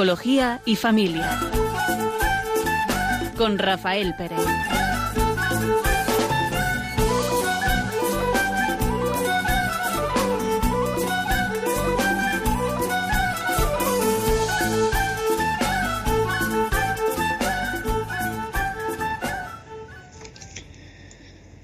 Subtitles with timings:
[0.00, 1.38] Psicología y familia.
[3.36, 4.38] Con Rafael Pérez.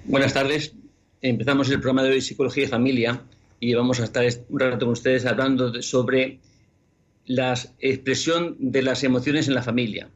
[0.04, 0.74] Buenas tardes.
[1.22, 3.22] Empezamos el programa de hoy Psicología y Familia
[3.60, 6.38] y vamos a estar un rato con ustedes hablando sobre
[7.26, 10.08] la expresión de las emociones en la familia.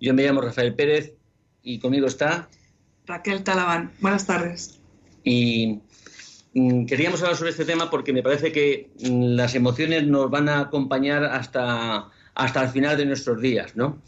[0.00, 1.14] Yo me llamo Rafael Pérez
[1.62, 2.48] y conmigo está
[3.06, 3.92] Raquel Talabán.
[4.00, 4.80] Buenas tardes.
[5.24, 5.80] Y
[6.54, 10.48] mm, queríamos hablar sobre este tema porque me parece que mm, las emociones nos van
[10.48, 14.02] a acompañar hasta, hasta el final de nuestros días, ¿no?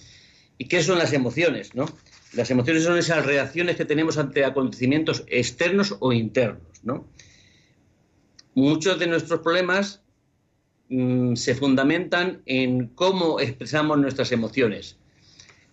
[0.59, 1.87] ¿Y qué son las emociones, no?
[2.35, 7.09] Las emociones son esas reacciones que tenemos ante acontecimientos externos o internos, ¿no?
[8.55, 10.03] Muchos de nuestros problemas
[10.91, 14.99] mm, se fundamentan en cómo expresamos nuestras emociones,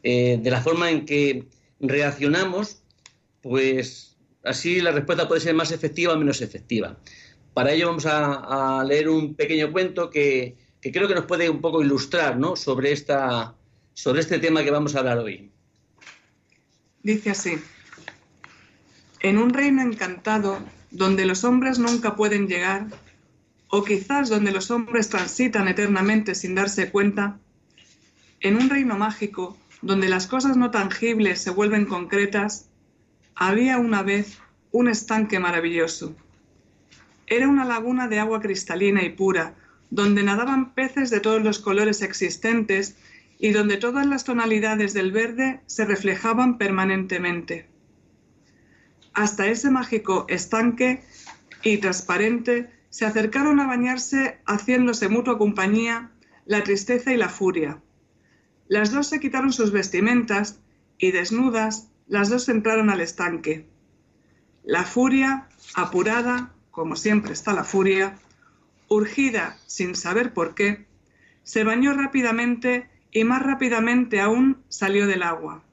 [0.03, 1.47] eh, de la forma en que
[1.81, 2.81] reaccionamos,
[3.41, 6.97] pues así la respuesta puede ser más efectiva o menos efectiva.
[7.53, 11.81] Para ello vamos a, leer un pequeño cuento que, creo que nos puede un poco
[11.81, 12.55] ilustrar ¿no?
[12.55, 13.55] sobre, esta,
[13.93, 15.51] sobre este tema que vamos a hablar hoy.
[17.03, 17.57] Dice así,
[19.21, 20.59] en un reino encantado
[20.91, 22.87] donde los hombres nunca pueden llegar,
[23.69, 27.39] o quizás donde los hombres transitan eternamente sin darse cuenta,
[28.39, 32.69] en un reino mágico donde las cosas no tangibles se vuelven concretas,
[33.35, 34.37] había una vez
[34.71, 36.15] un estanque maravilloso.
[37.27, 39.55] Era una laguna de agua cristalina y pura,
[39.89, 42.95] donde nadaban peces de todos los colores existentes
[43.39, 47.67] y donde todas las tonalidades del verde se reflejaban permanentemente.
[49.13, 51.03] Hasta ese mágico estanque
[51.63, 56.11] y transparente se acercaron a bañarse haciéndose mutua compañía
[56.45, 57.81] la tristeza y la furia.
[58.67, 60.59] Las dos se quitaron sus vestimentas
[60.97, 63.65] y desnudas las dos entraron al estanque.
[64.63, 68.17] La furia, apurada, como siempre está la furia,
[68.87, 70.85] urgida sin saber por qué,
[71.43, 75.63] se bañó rápidamente y más rápidamente aún salió del agua.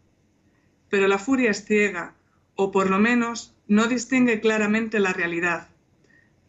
[0.88, 2.14] Pero la furia es ciega,
[2.54, 5.68] o por lo menos no distingue claramente la realidad.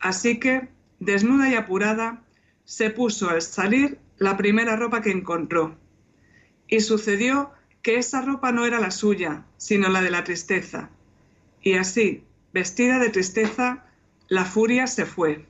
[0.06, 0.68] Así que,
[1.00, 2.22] desnuda y apurada,
[2.64, 5.80] se puso al salir la primera ropa que encontró.
[6.68, 7.50] Y sucedió
[7.82, 10.92] que esa ropa no era la suya, sino la de la tristeza.
[11.60, 12.24] Y así,
[12.54, 13.84] vestida de tristeza,
[14.28, 15.48] la furia se fue.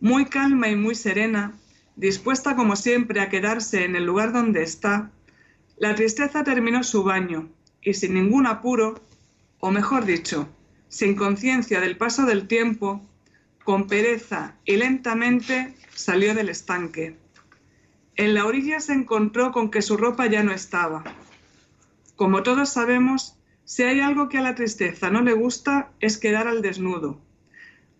[0.00, 1.52] Muy calma y muy serena,
[1.94, 5.12] dispuesta como siempre a quedarse en el lugar donde está,
[5.76, 7.48] la tristeza terminó su baño
[7.80, 9.00] y sin ningún apuro,
[9.60, 10.48] o mejor dicho,
[10.88, 13.08] sin conciencia del paso del tiempo,
[13.64, 17.16] con pereza y lentamente salió del estanque.
[18.16, 21.04] En la orilla se encontró con que su ropa ya no estaba.
[22.16, 26.46] Como todos sabemos, si hay algo que a la tristeza no le gusta es quedar
[26.46, 27.20] al desnudo.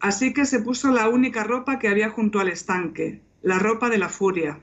[0.00, 3.98] Así que se puso la única ropa que había junto al estanque, la ropa de
[3.98, 4.60] la furia.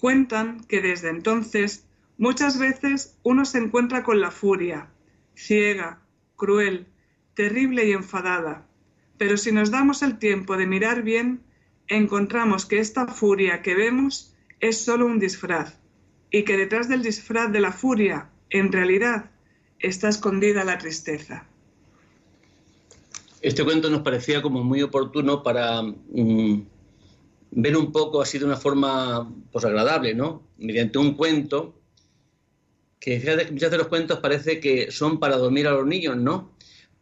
[0.00, 1.86] Cuentan que desde entonces
[2.18, 4.88] muchas veces uno se encuentra con la furia,
[5.34, 6.00] ciega,
[6.36, 6.86] cruel,
[7.34, 8.67] terrible y enfadada,
[9.18, 11.42] pero si nos damos el tiempo de mirar bien,
[11.88, 15.78] encontramos que esta furia que vemos es solo un disfraz
[16.30, 19.30] y que detrás del disfraz de la furia, en realidad,
[19.78, 21.46] está escondida la tristeza.
[23.40, 26.62] Este cuento nos parecía como muy oportuno para mm,
[27.52, 30.42] ver un poco así de una forma pues agradable, ¿no?
[30.58, 31.74] Mediante un cuento,
[33.00, 36.50] que fíjate de los cuentos parece que son para dormir a los niños, ¿no?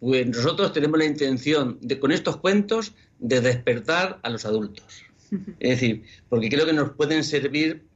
[0.00, 4.84] Pues nosotros tenemos la intención de con estos cuentos de despertar a los adultos.
[5.58, 7.86] Es decir, porque creo que nos pueden servir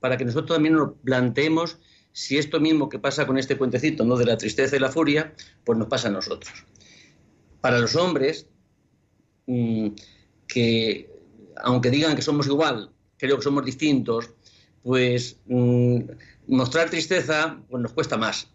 [0.00, 1.78] para que nosotros también nos planteemos
[2.12, 4.16] si esto mismo que pasa con este cuentecito, ¿no?
[4.16, 5.34] De la tristeza y la furia,
[5.64, 6.64] pues nos pasa a nosotros.
[7.60, 8.46] Para los hombres,
[9.46, 9.88] mm,
[10.46, 11.10] que
[11.56, 14.30] aunque digan que somos igual, creo que somos distintos,
[14.82, 15.98] pues mm,
[16.46, 18.48] mostrar tristeza pues nos cuesta más.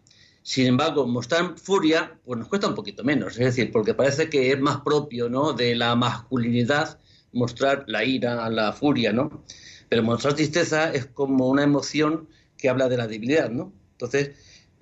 [0.43, 4.51] Sin embargo, mostrar furia pues nos cuesta un poquito menos, es decir, porque parece que
[4.51, 5.53] es más propio ¿no?
[5.53, 6.99] de la masculinidad
[7.31, 9.43] mostrar la ira, la furia, ¿no?
[9.89, 13.73] Pero mostrar tristeza es como una emoción que habla de la debilidad, ¿no?
[13.93, 14.31] Entonces,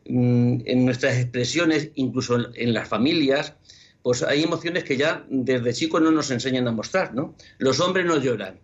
[0.05, 3.55] mm, en nuestras expresiones, incluso en las familias,
[4.01, 7.35] pues hay emociones que ya desde chicos no nos enseñan a mostrar, ¿no?
[7.57, 8.59] Los hombres no lloran,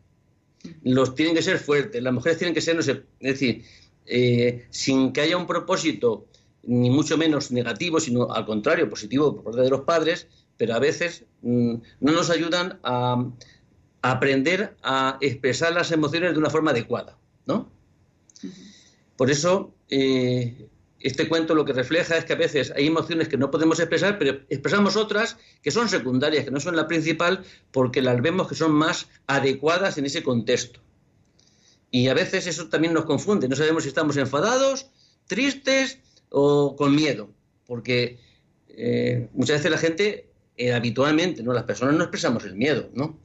[0.84, 3.64] los tienen que ser fuertes, las mujeres tienen que ser, no sé, es decir,
[4.06, 6.28] eh, sin que haya un propósito
[6.68, 10.28] ni mucho menos negativo, sino al contrario, positivo por parte de los padres,
[10.58, 13.26] pero a veces mm, no nos ayudan a,
[14.02, 17.70] aprender a expresar las emociones de una forma adecuada, ¿no?
[19.16, 20.68] Por eso, eh,
[21.00, 24.20] este cuento lo que refleja es que a veces hay emociones que no podemos expresar,
[24.20, 28.56] pero expresamos otras que son secundarias, que no son la principal, porque las vemos que
[28.56, 30.82] son más adecuadas en ese contexto.
[31.92, 34.90] Y a veces eso también nos confunde, no sabemos si estamos enfadados,
[35.28, 37.30] tristes o con miedo,
[37.66, 38.20] porque
[38.80, 41.52] eh, muchas veces la gente, eh, habitualmente, ¿no?
[41.52, 43.20] las personas no expresamos el miedo, ¿no?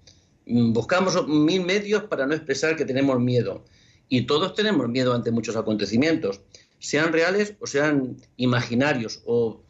[0.46, 3.64] Mm, buscamos mil medios para no expresar que tenemos miedo.
[4.08, 6.40] Y todos tenemos miedo ante muchos acontecimientos,
[6.78, 9.60] sean reales o sean imaginarios o,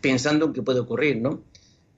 [0.00, 1.42] pensando en que puede ocurrir, ¿no?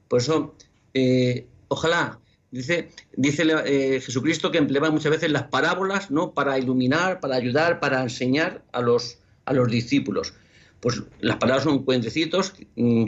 [0.07, 0.55] Por eso,
[0.93, 2.19] eh, ojalá,
[2.51, 6.33] dice, dice Jesucristo que emplea muchas veces las parábolas, ¿no?
[6.33, 10.33] Para iluminar, para ayudar, para enseñar a los, a los discípulos.
[10.79, 13.05] Pues las palabras son cuentecitos mm,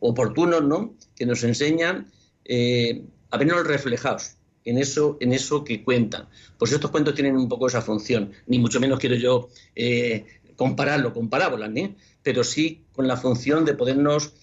[0.00, 0.94] oportunos, ¿no?
[1.14, 2.10] Que nos enseñan
[2.44, 6.28] eh, a vernos reflejados en eso, en eso que cuentan.
[6.58, 10.24] Pues estos cuentos tienen un poco esa función, ni mucho menos quiero yo eh,
[10.56, 11.94] compararlo con parábolas, ¿eh?
[12.22, 14.34] pero sí con la función de podernos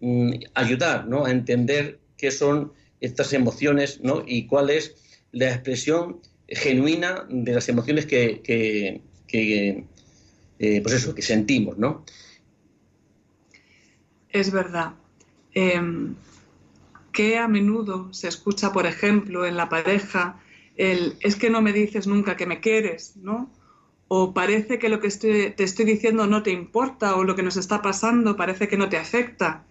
[0.00, 1.24] mm, ayudar ¿no?
[1.24, 4.24] a entender qué son estas emociones ¿no?
[4.26, 4.96] y cuál es
[5.32, 9.02] la expresión genuina de las emociones que,
[10.58, 12.04] eh, pues eso, que sentimos, ¿no?
[14.30, 14.94] Es verdad.
[15.54, 16.14] Em,
[17.12, 20.40] que a menudo se escucha, por ejemplo, en la pareja,
[20.76, 23.50] el es que no me dices nunca que me quieres, ¿no?
[24.06, 27.56] O parece que lo que te estoy diciendo no te importa o lo que nos
[27.56, 29.64] está pasando parece que no te afecta.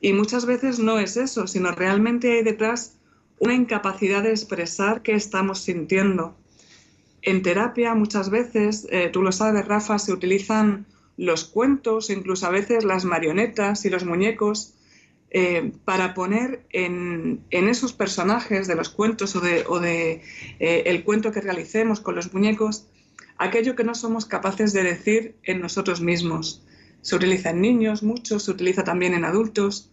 [0.00, 2.98] Y muchas veces no es eso, sino realmente hay detrás
[3.40, 6.36] una incapacidad de expresar qué estamos sintiendo.
[7.28, 10.86] En terapia muchas veces, eh, tú lo sabes, Rafa, se utilizan
[11.18, 14.72] los cuentos, incluso a veces las marionetas y los muñecos
[15.28, 20.22] eh, para poner en, esos personajes de los cuentos o de,
[20.58, 22.86] eh, el cuento que realicemos con los muñecos
[23.36, 26.64] aquello que no somos capaces de decir en nosotros mismos.
[27.02, 29.92] Se utiliza en niños mucho, se utiliza también en adultos,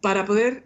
[0.00, 0.64] para poder,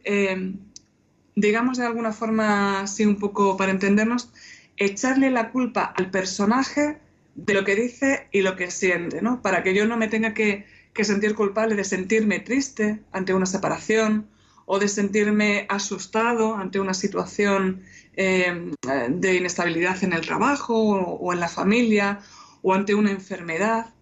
[1.37, 4.31] digamos de alguna forma, así un poco para entendernos,
[4.77, 6.99] echarle la culpa al personaje
[7.35, 9.43] de lo que dice y lo que siente, ¿no?
[9.43, 10.65] Para que yo no me tenga que
[11.03, 14.29] sentir culpable de sentirme triste ante una separación
[14.67, 17.83] o de sentirme asustado ante una situación
[18.17, 18.71] eh,
[19.09, 22.21] de inestabilidad en el trabajo o, en la familia
[22.63, 23.95] o ante una enfermedad.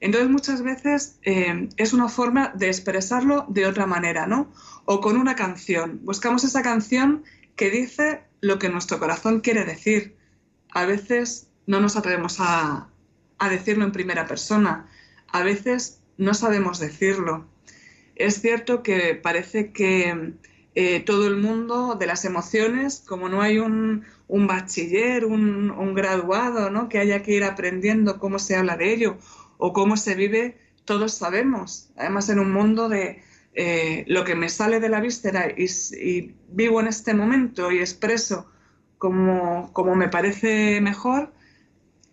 [0.00, 4.52] Entonces muchas veces eh, es una forma de expresarlo de otra manera, ¿no?
[4.84, 6.00] O con una canción.
[6.02, 7.24] Buscamos esa canción
[7.56, 10.15] que dice lo que nuestro corazón quiere decir.
[10.76, 12.90] A veces no nos atrevemos a,
[13.48, 14.86] decirlo en primera persona.
[15.26, 17.46] A veces no sabemos decirlo.
[18.14, 20.34] Es cierto que parece que
[20.74, 26.90] eh, todo el mundo de las emociones, como no hay un, bachiller, un, graduado, ¿no?
[26.90, 29.16] que haya que ir aprendiendo cómo se habla de ello
[29.56, 31.88] o cómo se vive, todos sabemos.
[31.96, 33.22] Además, en un mundo de
[33.54, 38.50] eh, lo que me sale de la víscera y, vivo en este momento y expreso
[38.98, 41.32] como, como me parece mejor,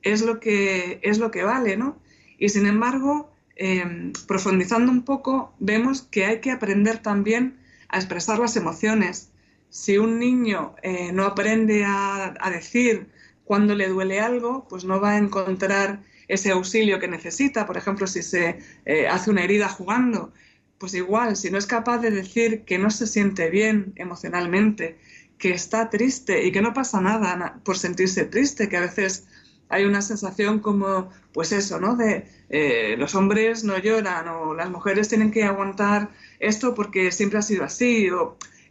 [0.02, 1.98] es lo que, es lo que vale, ¿no?
[2.38, 8.40] Y sin embargo, Em, profundizando un poco, vemos que hay que aprender también a expresar
[8.40, 9.30] las emociones.
[9.70, 13.10] Si un niño eh, no aprende a, decir
[13.46, 17.66] cuando le duele algo, pues no va a encontrar ese auxilio que necesita.
[17.66, 20.34] Por ejemplo, si se eh, hace una herida jugando,
[20.80, 24.98] pues igual, si no es capaz de decir que no se siente bien emocionalmente,
[25.44, 29.28] que está triste y que no pasa nada por sentirse triste, que a veces
[29.68, 31.98] hay una sensación como, pues eso, ¿no?
[31.98, 37.40] De eh, los hombres no lloran o las mujeres tienen que aguantar esto porque siempre
[37.40, 38.08] ha sido así.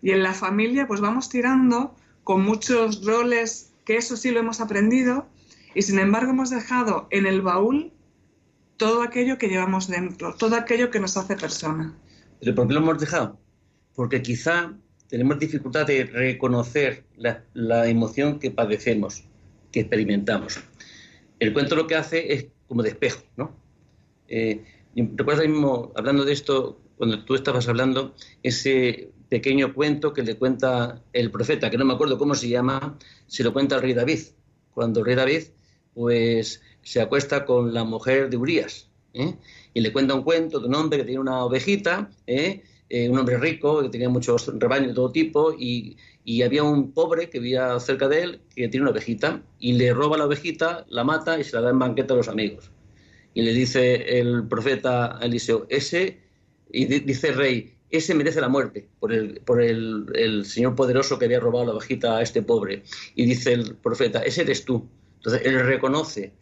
[0.01, 4.63] y en la familia, pues vamos tirando con muchos roles que eso sí lo hemos
[4.63, 5.27] aprendido
[5.75, 7.93] y sin embargo hemos dejado en el baúl
[8.79, 11.95] todo aquello que llevamos dentro, todo aquello que nos hace persona.
[12.41, 13.39] ¿Pero por qué lo hemos dejado?
[13.95, 14.73] Porque quizá
[15.13, 19.25] tenemos dificultad de reconocer la, la emoción que padecemos,
[19.71, 20.59] que experimentamos
[21.43, 23.57] el cuento lo que hace es como de espejo, ¿no?
[24.29, 24.65] Eh,
[24.95, 28.15] mismo, hablando de esto, cuando tú estabas hablando,
[28.45, 32.97] ese pequeño cuento que le cuenta el profeta, que no me acuerdo cómo se llama,
[33.27, 34.21] se lo cuenta el rey David,
[34.73, 35.43] cuando el rey David
[35.95, 39.35] pues se acuesta con la mujer de Urias, ¿eh?
[39.75, 42.63] y le cuenta un cuento de un hombre que tiene una ovejita, ¿eh?
[42.95, 45.97] Eh, un hombre rico que tenía muchos rebaños de todo tipo y,
[46.45, 50.19] había un pobre que vivía cerca de él que tiene una ovejita y le roba
[50.19, 52.71] la ovejita, la mata y se la da en banquete a los amigos.
[53.33, 56.19] Y le dice el profeta Eliseo, ese,
[56.71, 61.19] y dice el rey, ese merece la muerte por el, por el, el señor poderoso
[61.19, 62.83] que había robado la ovejita a este pobre.
[63.15, 64.87] Y dice el profeta, ese eres tú.
[65.17, 66.35] Entonces él reconoce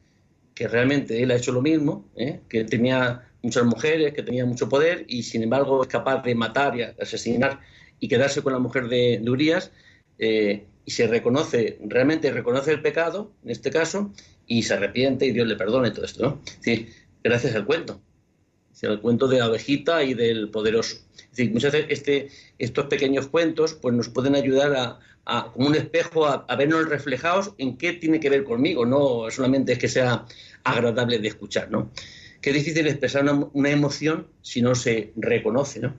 [0.52, 2.40] que realmente él ha hecho lo mismo, ¿eh?
[2.48, 6.76] que tenía muchas mujeres, que tenía mucho poder y sin embargo es capaz de matar
[6.76, 7.60] y asesinar
[7.98, 9.72] y quedarse con la mujer de, Urias
[10.18, 14.12] eh, y se reconoce, realmente reconoce el pecado, en este caso,
[14.46, 16.42] y se arrepiente y Dios le perdona y todo esto, ¿no?
[17.22, 18.00] gracias al cuento,
[18.82, 20.96] el cuento de la ovejita y del poderoso.
[21.14, 22.28] Es decir, muchas veces este,
[22.58, 27.76] estos pequeños cuentos pues nos pueden ayudar a, como un espejo a, vernos reflejados en
[27.76, 30.24] qué tiene que ver conmigo, no solamente es que sea
[30.64, 31.90] agradable de escuchar, ¿no?
[32.40, 35.94] Qué difícil expresar una, una emoción si no se reconoce, ¿no?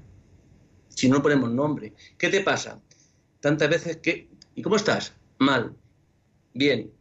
[0.90, 1.94] Si no ponemos nombre.
[2.18, 2.82] ¿Qué te pasa?
[3.40, 4.28] Tantas veces que...
[4.56, 5.14] ¿Y cómo estás?
[5.40, 5.76] Mal.
[6.54, 6.92] Bien.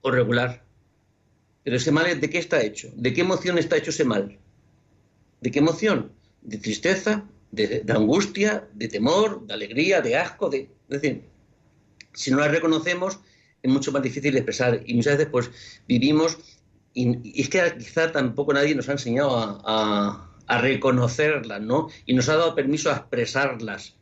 [0.00, 0.64] O regular.
[1.62, 2.90] Pero ese mal, ¿de qué está hecho?
[2.94, 4.38] ¿De qué emoción está hecho ese mal?
[5.40, 6.12] ¿De qué emoción?
[6.42, 10.70] De tristeza, de, angustia, de temor, de alegría, de asco, de...
[10.88, 11.24] Es decir,
[12.12, 13.18] si no la reconocemos
[13.62, 15.50] es mucho más difícil expresar y muchas veces pues
[15.88, 16.38] vivimos
[16.96, 21.88] y, es que quizá tampoco nadie nos ha enseñado a, reconocerlas, ¿no?
[22.06, 23.96] Y nos ha dado permiso a expresarlas.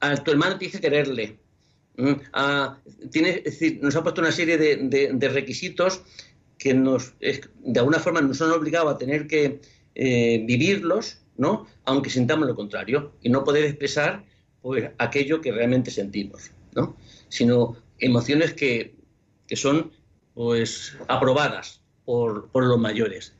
[0.00, 1.38] A tu hermano te dice quererle.
[1.96, 6.02] nos ha puesto una serie de, requisitos
[6.56, 9.60] que nos, de alguna forma nos han obligado a tener que
[9.96, 11.66] eh, vivirlos, ¿no?
[11.84, 14.24] Aunque sintamos lo contrario y no poder expresar
[14.62, 16.96] pues, aquello que realmente sentimos, ¿no?
[17.28, 18.94] Sino emociones que,
[19.54, 19.92] son
[20.32, 23.34] pues aprobadas por, los mayores.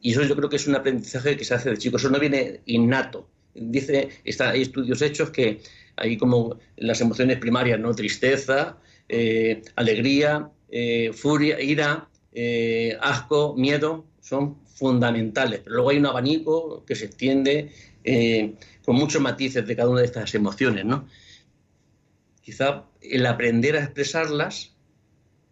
[0.00, 2.18] Y eso yo creo que es un aprendizaje que se hace de chicos, eso no
[2.18, 3.28] viene innato.
[3.54, 5.60] Dice, está, hay estudios hechos que
[5.96, 7.94] hay como las emociones primarias, ¿no?
[7.94, 8.78] Tristeza,
[9.08, 12.08] eh, alegría, eh, furia, ira,
[13.00, 15.60] asco, miedo, son fundamentales.
[15.60, 17.70] Pero luego hay un abanico que se extiende
[18.04, 18.54] eh,
[18.84, 21.06] con muchos matices de cada una de estas emociones, ¿no?
[22.42, 24.74] Quizá el aprender a expresarlas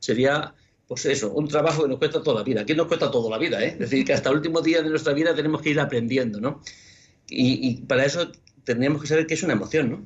[0.00, 0.54] sería,
[0.90, 2.62] pues eso, un trabajo que nos cuesta toda la vida.
[2.62, 3.68] Aquí nos cuesta toda la vida, ¿eh?
[3.68, 6.60] Es decir, que hasta el último día de nuestra vida tenemos que ir aprendiendo, ¿no?
[7.28, 8.32] Y, para eso
[8.64, 10.04] tendríamos que saber qué es una emoción, ¿no?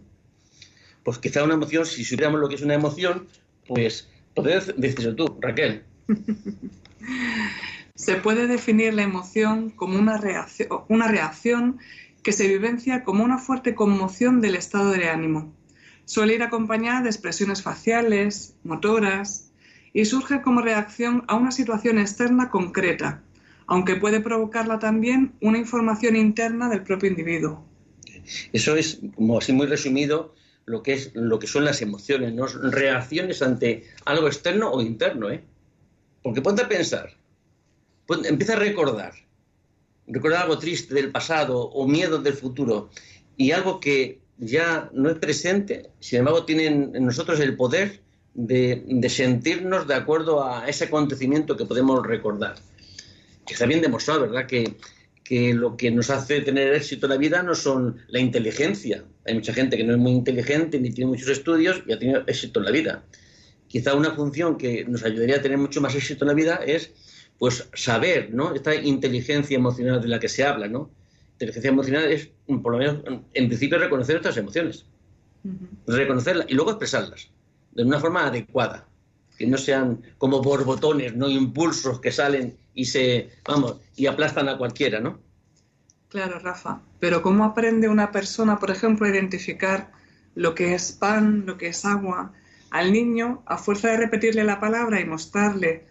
[1.03, 3.27] Pues quizá una emoción, si supiéramos lo que es una emoción,
[3.67, 5.85] pues podrías decirlo tú, Raquel.
[7.95, 11.79] Se puede definir la emoción como una reacción, una reacción
[12.23, 15.51] que se vivencia como una fuerte conmoción del estado de ánimo.
[16.05, 19.51] Suele ir acompañada de expresiones faciales, motoras,
[19.95, 23.23] y surge como reacción a una situación externa concreta,
[23.67, 27.65] aunque puede provocarla también una información interna del propio individuo.
[28.53, 30.35] Eso es, como así muy resumido,
[30.67, 32.47] lo que, es, lo que son las emociones, ¿no?
[32.47, 35.31] reacciones ante algo externo o interno.
[35.31, 35.45] ¿eh?
[36.23, 37.11] Porque ponte a pensar,
[38.07, 39.13] pues empieza a recordar,
[40.09, 42.91] recordar algo triste del pasado o miedo del futuro
[43.37, 48.04] y algo que ya no es presente, sin embargo tiene en nosotros el poder
[48.35, 52.57] de, sentirnos de acuerdo a ese acontecimiento que podemos recordar.
[53.47, 54.47] Que está bien demostrado, ¿verdad?
[54.47, 54.77] Que,
[55.23, 59.05] que lo que nos hace tener éxito en la vida no son la inteligencia.
[59.27, 62.25] Hay mucha gente que no es muy inteligente ni tiene muchos estudios y ha tenido
[62.27, 63.05] éxito en la vida.
[63.69, 66.93] Quizá una función que nos ayudaría a tener mucho más éxito en la vida es
[67.39, 68.55] pues saber, ¿no?
[68.55, 70.91] Esta inteligencia emocional de la que se habla, ¿no?
[71.33, 72.99] Inteligencia emocional es, por lo menos,
[73.35, 74.87] en principio, reconocer estas emociones.
[75.87, 77.29] Reconocerlas y luego expresarlas
[77.75, 78.87] de una forma adecuada.
[79.37, 81.29] Que no sean como borbotones, ¿no?
[81.29, 85.19] Impulsos que salen y se, vamos, y aplastan a cualquiera, ¿no?
[86.09, 86.81] Claro, Rafa.
[87.01, 89.91] Pero ¿cómo aprende una persona, por ejemplo, a identificar
[90.37, 92.33] lo que es pan, lo que es agua?
[92.71, 95.87] Al niño, a fuerza de repetirle la palabra y mostrarle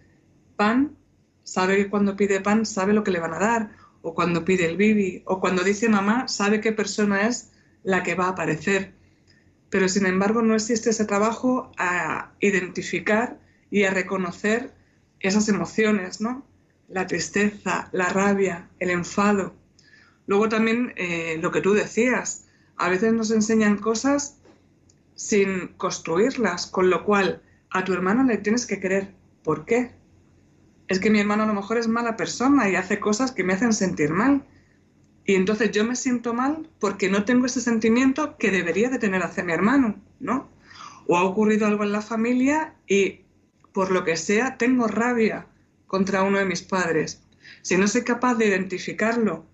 [0.56, 0.96] pan,
[1.42, 4.66] sabe que cuando pide pan sabe lo que le van a dar, o cuando pide
[4.66, 7.50] el bibi, o cuando dice mamá sabe qué persona es
[7.82, 8.94] la que va a aparecer.
[9.74, 13.40] Pero sin embargo no existe ese trabajo a identificar
[13.72, 14.72] y a reconocer
[15.18, 16.46] esas emociones, ¿no?
[16.86, 19.52] La tristeza, la rabia, el enfado.
[20.28, 22.44] Luego también eh, lo que tú decías,
[22.76, 24.36] a veces nos enseñan cosas
[25.16, 29.08] sin construirlas, con lo cual a tu hermano le tienes que querer.
[29.42, 29.90] ¿Por qué?
[30.86, 33.54] es que mi hermano a lo mejor es mala persona y hace cosas que me
[33.54, 34.44] hacen sentir mal.
[35.26, 39.22] Y entonces yo me siento mal porque no tengo ese sentimiento que debería de tener
[39.22, 40.48] hacia mi hermano, ¿no?
[41.06, 43.20] O ha ocurrido algo en la familia y
[43.72, 45.46] por lo que sea tengo rabia
[45.86, 47.22] contra uno de mis padres.
[47.62, 49.46] Si no soy capaz de identificarlo,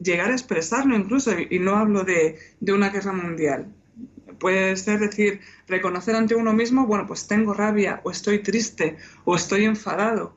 [0.00, 3.72] llegar a expresarlo incluso, y no hablo de, de una guerra mundial,
[4.38, 9.36] puede ser decir, reconocer ante uno mismo, bueno, pues tengo rabia, o estoy triste, o
[9.36, 10.36] estoy enfadado,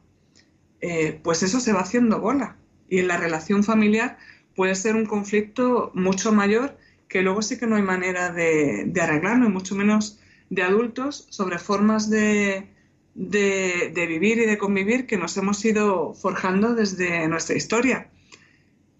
[0.81, 2.55] eh, pues eso se va haciendo bola.
[2.87, 4.17] Y en la relación familiar,
[4.55, 6.77] puede ser un conflicto mucho mayor
[7.07, 11.25] que luego sí que no hay manera de, de arreglarlo, y mucho menos de adultos,
[11.29, 12.67] sobre formas de,
[13.15, 18.09] de, vivir y de convivir que nos hemos ido forjando desde nuestra historia.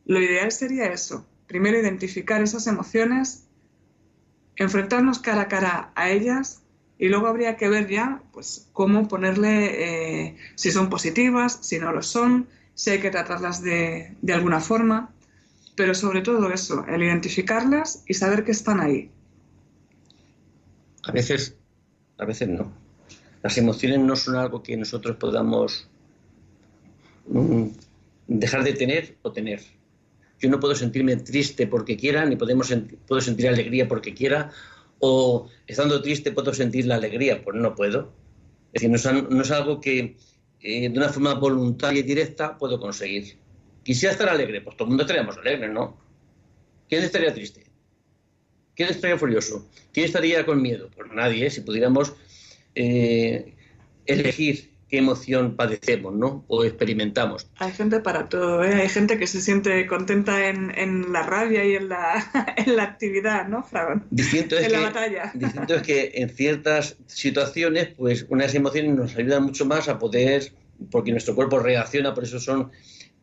[0.05, 3.45] Lo ideal sería eso, primero identificar esas emociones,
[4.55, 6.63] enfrentarnos cara a cara a ellas
[6.97, 11.93] y luego habría que ver ya pues, cómo ponerle, eh, si son positivas, si no
[11.93, 15.13] lo son, si hay que tratarlas de, de alguna forma,
[15.79, 19.09] pero sobre todo eso, el identificarlas y saber que están ahí.
[21.03, 21.55] A veces,
[22.17, 22.69] a veces no.
[23.43, 25.87] Las emociones no son algo que nosotros podamos
[27.27, 27.67] mm,
[28.27, 29.61] dejar de tener o tener.
[30.41, 32.75] Yo no puedo sentirme triste porque quiera, ni podemos
[33.07, 34.51] puedo sentir alegría porque quiera,
[34.99, 38.11] o estando triste puedo sentir la alegría, pues no puedo.
[38.73, 40.17] Es decir, no es, algo que
[40.59, 43.39] eh, de una forma voluntaria y directa puedo conseguir.
[43.83, 45.97] Quisiera estar alegre, pues todo el mundo estaríamos alegres, ¿no?
[46.87, 47.63] ¿Quién estaría triste?
[48.75, 49.69] ¿Quién estaría furioso?
[49.91, 50.89] ¿Quién estaría con miedo?
[50.95, 52.13] Pues nadie, si pudiéramos
[52.75, 53.53] eh,
[54.05, 56.43] elegir qué emoción padecemos, ¿no?
[56.47, 57.47] O experimentamos.
[57.57, 58.73] Hay gente para todo, ¿eh?
[58.73, 63.47] Hay gente que se siente contenta en, la rabia y en la, en la actividad,
[63.47, 63.65] ¿no?
[64.09, 65.31] Distinto es en que, la batalla.
[65.35, 70.51] Distinto es que en ciertas situaciones, pues unas emociones nos ayudan mucho más a poder,
[70.89, 72.71] porque nuestro cuerpo reacciona, por eso son,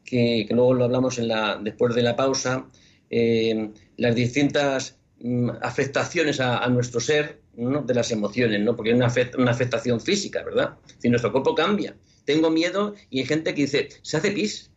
[0.07, 2.67] que, luego lo hablamos en la, después de la pausa,
[3.11, 8.77] eh, las distintas mm, afectaciones a nuestro ser de las emociones, ¿no?
[8.77, 10.75] porque es una, una afectación física, ¿verdad?
[10.99, 11.97] Si nuestro cuerpo cambia.
[12.25, 14.71] Tengo miedo y hay gente que dice, se hace pis,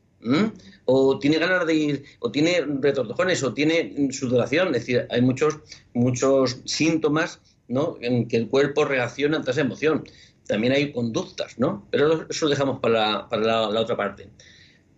[0.85, 4.67] o tiene ganas de ir, o tiene retortojones, o tiene sudoración.
[4.69, 5.57] Es decir, hay muchos,
[5.93, 7.97] muchos síntomas ¿no?
[8.01, 10.03] en que el cuerpo reacciona ante esa emoción.
[10.47, 11.87] También hay conductas, ¿no?
[11.91, 14.29] Pero eso lo dejamos para la, otra parte.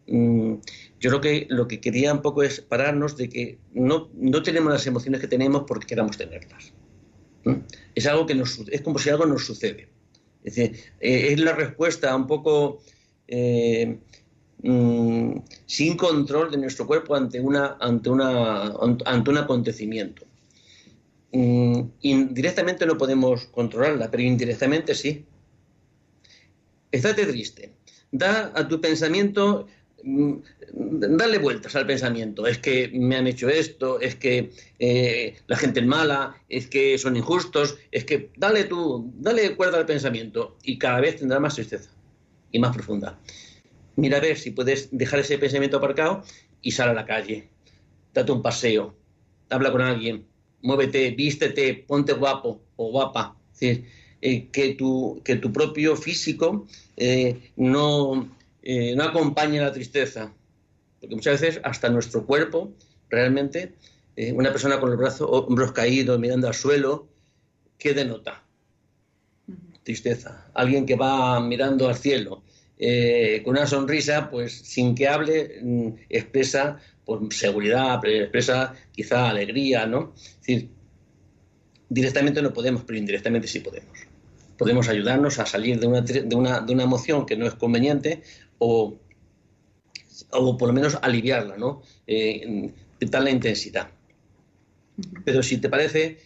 [0.08, 0.56] Mm,
[1.00, 4.72] yo creo que lo que quería un poco es pararnos de que no, no tenemos
[4.72, 6.74] las emociones que tenemos porque queramos tenerlas.
[7.96, 9.90] Es algo que nos, es como si algo nos sucede.
[10.44, 12.82] Es decir, eh, es la respuesta un poco
[13.28, 13.98] eh,
[14.64, 18.74] mm, sin control de nuestro cuerpo ante, una, ante, una,
[19.06, 20.26] ante un acontecimiento.
[21.32, 25.26] Mm, indirectamente no podemos controlarla, pero indirectamente sí.
[26.92, 27.72] Estate triste.
[28.12, 29.68] Da a tu pensamiento
[30.04, 32.48] darle vueltas al pensamiento.
[32.48, 36.98] Es que me han hecho esto, es que eh, la gente es mala, es que
[36.98, 41.56] son injustos, es que dale tú, dale cuerda al pensamiento y cada vez tendrá más
[41.56, 41.92] tristeza
[42.52, 43.20] y más profunda.
[43.96, 46.24] Mira a ver si puedes dejar ese pensamiento aparcado
[46.62, 47.50] y sal a la calle.
[48.14, 48.96] Date un paseo,
[49.50, 50.26] habla con alguien,
[50.62, 53.36] muévete, vístete, ponte guapo o guapa.
[53.60, 53.80] Es
[54.22, 56.66] eh, que, tu, que tu propio físico
[56.98, 58.30] eh, no
[58.62, 60.34] eh, no acompaña la tristeza.
[61.00, 62.74] Porque muchas veces hasta nuestro cuerpo,
[63.10, 63.74] realmente,
[64.15, 67.08] eh, una persona con los brazos, hombros caídos, mirando al suelo,
[67.78, 68.43] ¿qué denota?
[69.84, 70.47] Tristeza.
[70.54, 72.43] Alguien que va mirando al cielo,
[72.78, 79.88] eh, con una sonrisa, pues sin que hable, mm, expresa pues, seguridad, expresa quizá alegría,
[79.88, 80.13] ¿no?
[80.15, 80.69] Es decir,
[81.89, 84.12] directamente no podemos, pero indirectamente sí podemos
[84.62, 88.21] podemos ayudarnos a salir de una, de una, de una emoción que no es conveniente
[88.63, 88.95] o,
[90.32, 91.82] o por lo menos aliviarla, ¿no?
[92.06, 92.71] Eh,
[93.10, 93.89] tal la intensidad.
[95.26, 96.19] Pero si te parece,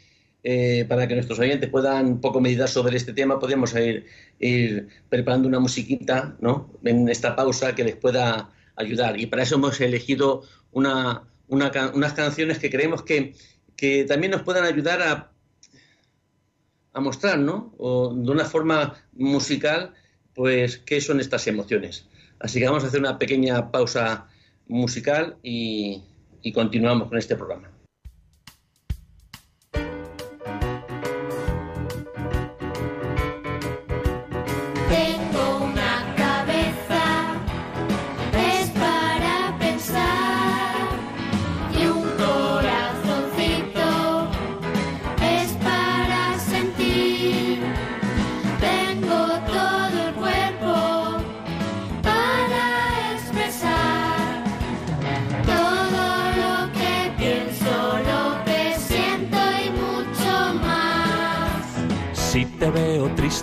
[0.43, 4.05] eh, para que nuestros oyentes puedan un poco meditar sobre este tema, podemos ir,
[4.39, 6.69] ir, preparando una musiquita ¿no?
[6.83, 9.17] en esta pausa que les pueda ayudar.
[9.17, 10.43] Y para eso hemos elegido
[10.73, 13.33] una, unas canciones que creemos que,
[13.77, 15.31] que, también nos puedan ayudar a,
[16.91, 17.73] a mostrar, ¿no?
[17.77, 19.93] O de una forma musical,
[20.33, 22.09] pues, qué son estas emociones.
[22.39, 24.27] Así que vamos a hacer una pequeña pausa
[24.67, 26.03] musical y,
[26.53, 27.74] continuamos con este programa.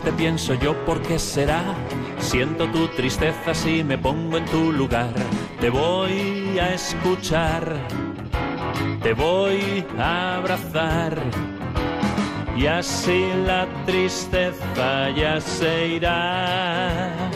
[0.04, 1.62] Te pienso yo por qué será.
[2.18, 5.12] Siento tu tristeza si me pongo en tu lugar.
[5.60, 7.76] Te voy a escuchar,
[9.02, 11.18] te voy a abrazar.
[12.56, 17.31] Y así la tristeza ya se irá.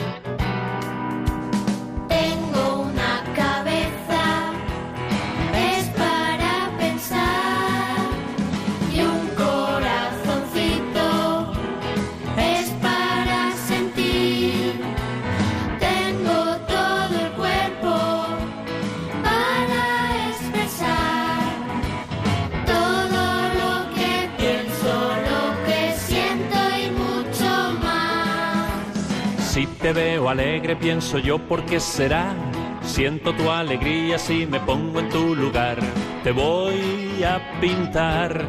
[29.87, 32.35] Te veo alegre pienso yo por qué será.
[32.83, 35.79] Siento tu alegría si me pongo en tu lugar.
[36.25, 38.49] Te voy a pintar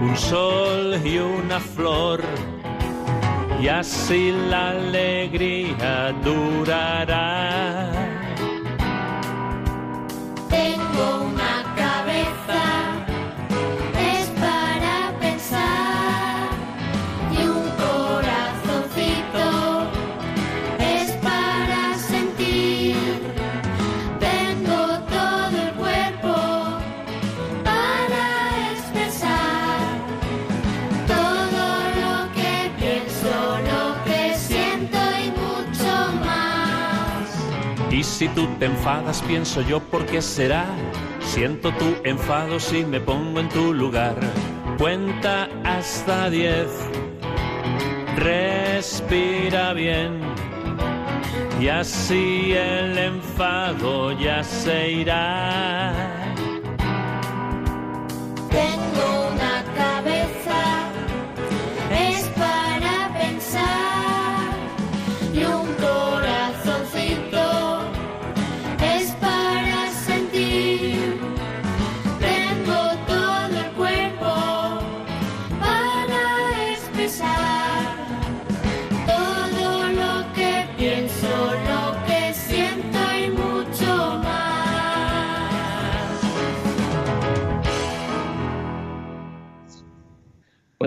[0.00, 2.24] un sol y una flor.
[3.62, 8.05] Y así la alegría durará.
[38.66, 40.66] Enfadas, pienso yo por qué será.
[41.20, 44.16] Siento tu enfado si me pongo en tu lugar.
[44.78, 46.68] Cuenta hasta diez.
[48.16, 50.20] Respira bien.
[51.60, 56.15] Y así el enfado ya se irá.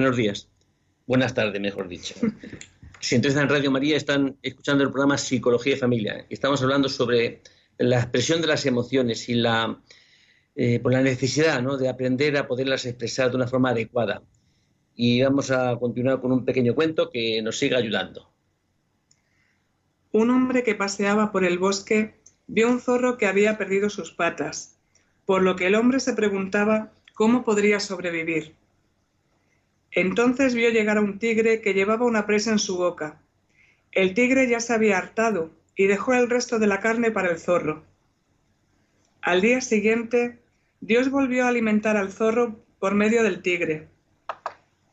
[0.10, 0.50] Buenos días.
[1.06, 2.16] Buenas tardes, mejor dicho.
[3.00, 6.26] Si entran en Radio María, están escuchando el programa Psicología y Familia.
[6.32, 7.44] Estamos hablando sobre
[7.78, 9.80] la expresión de las emociones y la,
[10.56, 11.78] eh, por la necesidad ¿no?
[11.78, 14.24] de aprender a poderlas expresar de una forma adecuada.
[14.96, 18.34] Y vamos a continuar con un pequeño cuento que nos siga ayudando.
[20.12, 22.16] Un hombre que paseaba por el bosque
[22.48, 24.76] vio un zorro que había perdido sus patas,
[25.28, 28.59] por lo que el hombre se preguntaba cómo podría sobrevivir.
[29.92, 33.22] Entonces vio llegar a un tigre que llevaba una presa en su boca.
[33.92, 37.40] El tigre ya se había hartado y dejó el resto de la carne para el
[37.40, 37.84] zorro.
[39.22, 40.40] Al día siguiente,
[40.80, 43.88] Dios volvió a alimentar al zorro por medio del tigre.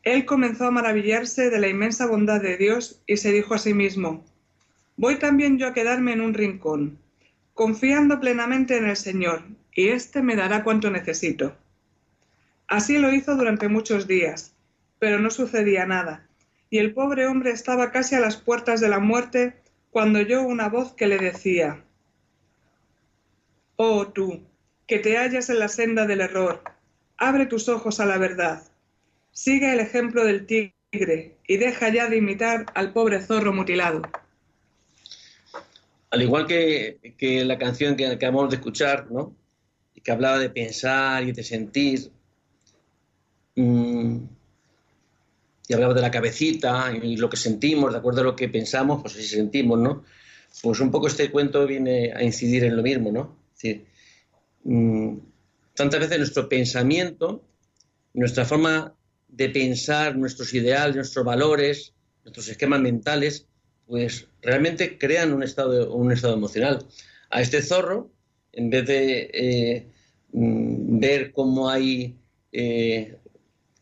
[0.02, 3.74] Él comenzó a maravillarse de la inmensa bondad de Dios y se dijo a sí
[3.74, 4.24] mismo,
[4.96, 6.98] Voy también yo a quedarme en un rincón,
[7.52, 9.42] confiando plenamente en el Señor,
[9.74, 11.54] y éste me dará cuanto necesito.
[12.66, 14.55] Así lo hizo durante muchos días,
[14.98, 16.26] pero no sucedía nada,
[16.70, 19.54] y el pobre hombre estaba casi a las puertas de la muerte
[19.90, 21.82] cuando oyó una voz que le decía,
[23.76, 24.42] Oh tú,
[24.86, 26.62] que te hallas en la senda del error,
[27.18, 28.62] abre tus ojos a la verdad,
[29.32, 34.02] sigue el ejemplo del tigre y deja ya de imitar al pobre zorro mutilado.
[36.10, 36.98] Al igual que,
[37.44, 39.34] la canción que acabamos de escuchar, ¿no?
[40.02, 42.12] que hablaba de pensar y de sentir,
[43.56, 44.18] mm,
[45.68, 49.02] y hablaba de la cabecita y lo que sentimos, de acuerdo a lo que pensamos,
[49.02, 50.04] pues así sentimos, ¿no?
[50.62, 53.36] Pues un poco este cuento viene a incidir en lo mismo, ¿no?
[53.54, 53.86] Es decir,
[54.64, 55.16] mm,
[55.74, 57.44] tantas veces nuestro pensamiento,
[58.14, 58.94] nuestra forma
[59.28, 61.92] de pensar, nuestros ideales, nuestros valores,
[62.24, 63.46] nuestros esquemas mentales,
[63.86, 66.86] pues realmente crean un estado, un estado emocional.
[67.30, 68.10] A este zorro,
[68.52, 69.86] en vez de eh,
[70.32, 72.16] mm, ver cómo hay,
[72.52, 73.16] eh,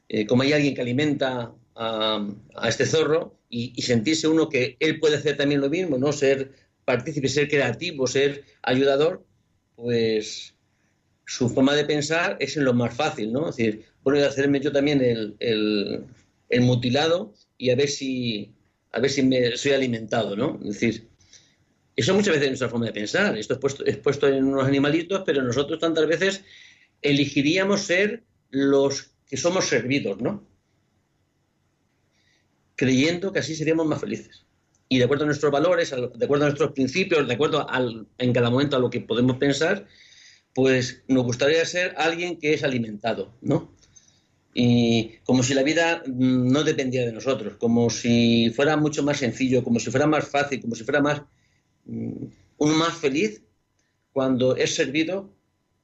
[0.08, 2.26] eh, cómo hay alguien que alimenta a,
[2.68, 6.12] este zorro y, sentirse uno que él puede hacer también lo mismo, ¿no?
[6.12, 6.52] Ser
[6.84, 9.24] partícipe, ser creativo, ser ayudador,
[9.76, 10.54] pues
[11.26, 13.48] su forma de pensar es en lo más fácil, ¿no?
[13.48, 18.54] Es decir, voy a hacerme yo también el mutilado y a ver si
[18.94, 20.58] a ver si me soy alimentado, ¿no?
[20.62, 21.08] Es decir,
[21.96, 23.36] eso muchas veces es nuestra forma de pensar.
[23.36, 26.44] Esto es puesto, es puesto en unos animalitos, pero nosotros tantas veces
[27.02, 30.46] elegiríamos ser los que somos servidos, ¿no?
[32.76, 34.44] Creyendo que así seríamos más felices.
[34.88, 37.66] Y de acuerdo a nuestros valores, de acuerdo a nuestros principios, de acuerdo
[38.18, 39.86] en cada momento a lo que podemos pensar,
[40.54, 43.74] pues nos gustaría ser alguien que es alimentado, ¿no?
[44.52, 49.64] Y como si la vida no dependiera de nosotros, como si fuera mucho más sencillo,
[49.64, 51.22] como si fuera más fácil, como si fuera más
[51.86, 53.42] uno más feliz
[54.12, 55.34] cuando es servido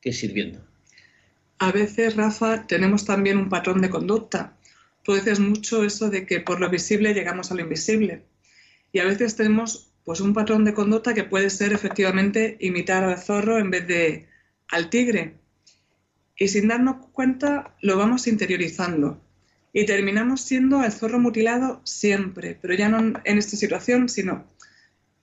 [0.00, 0.60] que sirviendo.
[1.58, 4.56] A veces, Rafa, tenemos también un patrón de conducta.
[5.10, 8.22] Tú dices mucho eso de que por lo visible llegamos a lo invisible.
[8.92, 13.18] Y a veces tenemos pues un patrón de conducta que puede ser efectivamente imitar al
[13.18, 14.28] zorro en vez de
[14.68, 15.34] al tigre.
[16.36, 19.20] Y sin darnos cuenta lo vamos interiorizando.
[19.72, 24.46] Y terminamos siendo el zorro mutilado siempre, pero ya no en esta situación, sino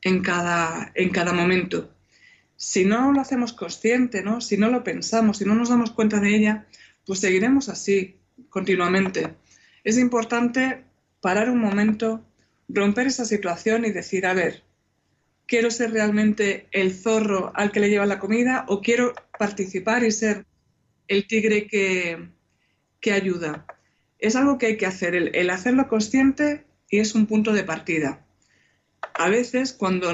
[0.02, 1.96] en cada, en cada momento.
[2.58, 4.42] Si no lo hacemos consciente, ¿no?
[4.42, 6.68] si no lo pensamos, si no nos damos cuenta de ella,
[7.06, 8.18] pues seguiremos así
[8.50, 9.47] continuamente.
[9.88, 10.84] Es importante
[11.22, 12.22] parar un momento,
[12.68, 14.62] romper esa situación y decir, a ver,
[15.46, 20.12] ¿quiero ser realmente el zorro al que le lleva la comida o quiero participar y
[20.12, 20.46] ser
[21.08, 22.28] el tigre que,
[23.00, 23.66] que ayuda?
[24.20, 28.26] Es algo que hay que hacer, el, hacerlo consciente y es un punto de partida
[29.14, 30.12] a veces cuando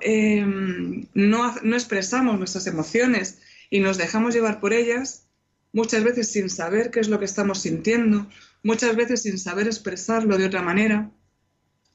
[0.00, 5.26] eh, no, no, expresamos nuestras emociones y nos dejamos llevar por ellas,
[5.74, 8.26] muchas veces sin saber qué es lo que estamos sintiendo,
[8.62, 11.10] muchas veces sin saber expresarlo de otra manera,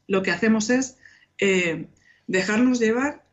[0.07, 0.97] lo que hacemos es
[1.39, 1.87] eh,
[2.27, 3.25] dejarnos llevar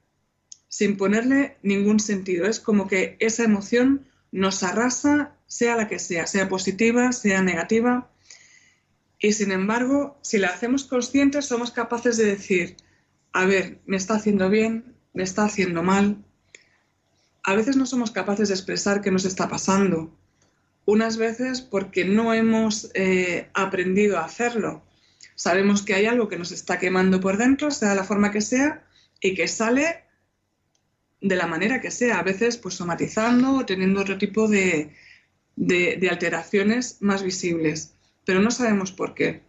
[0.69, 2.47] sin ponerle ningún sentido.
[2.47, 8.11] Es como que esa emoción nos arrasa, sea la que sea, sea positiva, sea negativa.
[9.19, 12.77] Y sin embargo, si la hacemos consciente, somos capaces de decir,
[13.33, 16.25] a ver, me está haciendo bien, me está haciendo mal.
[17.45, 20.17] A veces no somos capaces de expresar qué nos está pasando.
[20.85, 24.83] Unas veces porque no hemos eh, aprendido a hacerlo.
[25.35, 28.85] Sabemos que hay algo que nos está quemando por dentro, sea la forma que sea,
[29.21, 30.05] y que sale
[31.21, 34.93] de la manera que sea, a veces pues somatizando o teniendo otro tipo de,
[35.55, 39.43] de alteraciones más visibles, pero no sabemos por qué.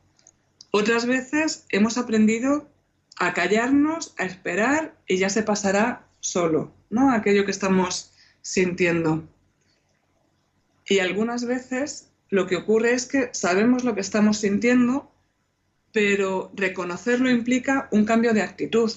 [0.69, 2.67] Otras veces hemos aprendido
[3.17, 7.12] a callarnos, a esperar y ya se pasará solo, ¿no?
[7.12, 9.28] Aquello que estamos sintiendo.
[10.86, 15.12] Y algunas veces lo que ocurre es que sabemos lo que estamos sintiendo,
[15.91, 18.91] pero reconocerlo implica un cambio de actitud.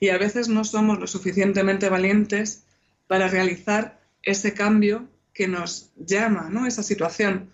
[0.00, 2.64] Y a veces no somos lo suficientemente valientes
[3.06, 6.66] para realizar ese cambio que nos llama, ¿no?
[6.66, 7.50] Esa situación,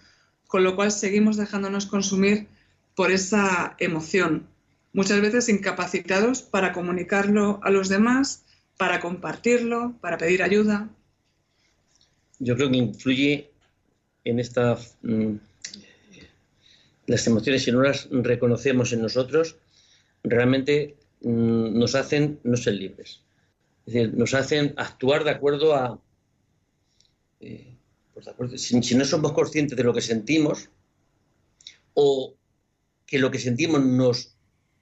[0.49, 2.49] con lo cual seguimos dejándonos consumir
[2.95, 4.49] por esa emoción
[4.93, 8.45] muchas veces incapacitados para comunicarlo a los demás,
[8.77, 10.89] para compartirlo, para pedir ayuda.
[12.43, 13.51] Yo creo que influye
[14.25, 14.77] en esta...
[15.03, 15.37] Mm,
[17.07, 19.57] las emociones, si no las reconocemos en nosotros,
[20.25, 23.21] realmente mm, nos hacen no ser libres.
[23.87, 26.01] Es decir, nos hacen actuar de acuerdo a...
[27.41, 27.77] Eh,
[28.37, 30.69] pues si, no somos conscientes de lo que sentimos,
[31.95, 32.35] o
[33.07, 34.35] que lo que sentimos nos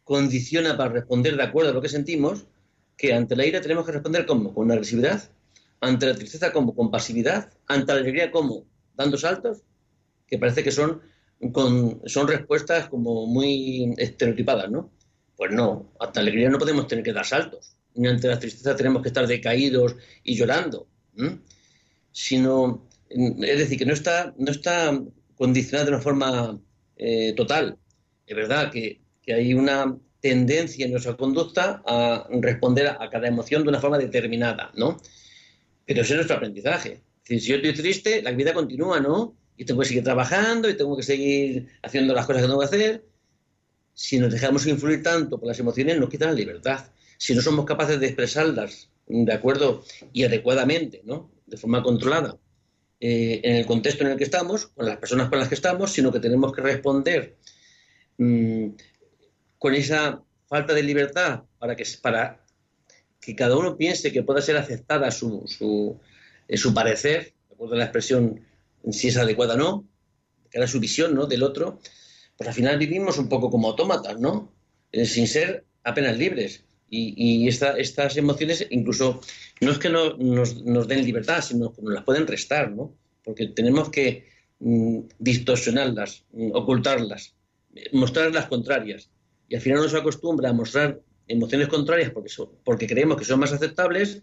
[0.04, 2.46] condiciona para responder de acuerdo a lo que sentimos,
[2.96, 5.30] que ante la ira tenemos que responder como con agresividad,
[5.80, 9.62] ante la tristeza como con pasividad, ante la alegría como dando saltos,
[10.26, 11.00] que parece que son,
[12.06, 14.92] son respuestas como muy estereotipadas, ¿no?
[15.36, 18.76] Pues no, ante la alegría no podemos tener que dar saltos, ni ante la tristeza
[18.76, 20.86] tenemos que estar decaídos y llorando,
[22.12, 25.00] sino, es decir, que no está, no está
[25.34, 26.60] condicionada de una forma
[26.96, 27.78] eh, total.
[28.26, 33.62] Es verdad que que hay una tendencia en nuestra conducta a responder a, cada emoción
[33.62, 34.98] de una forma determinada, ¿no?
[35.90, 37.02] Pero ese es nuestro aprendizaje.
[37.24, 39.34] si yo estoy triste, la vida continúa, ¿no?
[39.56, 42.66] Y tengo que seguir trabajando y tengo que seguir haciendo las cosas que tengo que
[42.66, 43.04] hacer.
[43.92, 46.92] Si nos dejamos influir tanto por las emociones, nos quitan la libertad.
[47.18, 51.32] Si no somos capaces de expresarlas de acuerdo y adecuadamente, ¿no?
[51.44, 52.38] De forma controlada,
[53.00, 55.90] eh, en el contexto en el que estamos, con las personas con las que estamos,
[55.90, 57.36] sino que tenemos que responder
[58.16, 58.68] mm,
[59.58, 62.39] con esa falta de libertad para que, para
[63.20, 65.98] que cada uno piense que pueda ser aceptada su, su,
[66.48, 68.40] eh, su parecer, de acuerdo a la expresión
[68.90, 69.84] si es adecuada o no,
[70.50, 71.26] que era su visión ¿no?
[71.26, 71.80] del otro,
[72.36, 74.50] pues al final vivimos un poco como autómatas, ¿no?
[74.92, 76.64] Eh, sin ser apenas libres.
[76.88, 79.20] Y, y estas emociones incluso
[79.60, 82.96] no es que no, nos, den libertad, sino que nos las pueden restar, ¿no?
[83.22, 84.26] Porque tenemos que
[84.58, 87.34] mm, distorsionarlas, mm, ocultarlas,
[87.92, 89.10] mostrar las contrarias
[89.48, 91.00] y al final nos acostumbra a mostrar
[91.30, 92.30] emociones contrarias porque,
[92.64, 94.22] porque creemos que son más aceptables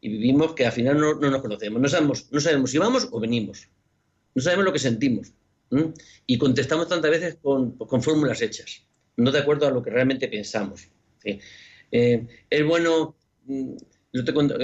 [0.00, 1.80] y vivimos que al final no, nos conocemos.
[1.80, 3.68] No sabemos, no sabemos si vamos o venimos.
[4.34, 5.32] No sabemos lo que sentimos.
[6.26, 8.82] Y contestamos tantas veces con, fórmulas hechas,
[9.16, 10.88] no de acuerdo a lo que realmente pensamos.
[11.24, 13.76] Eh, es bueno, mm,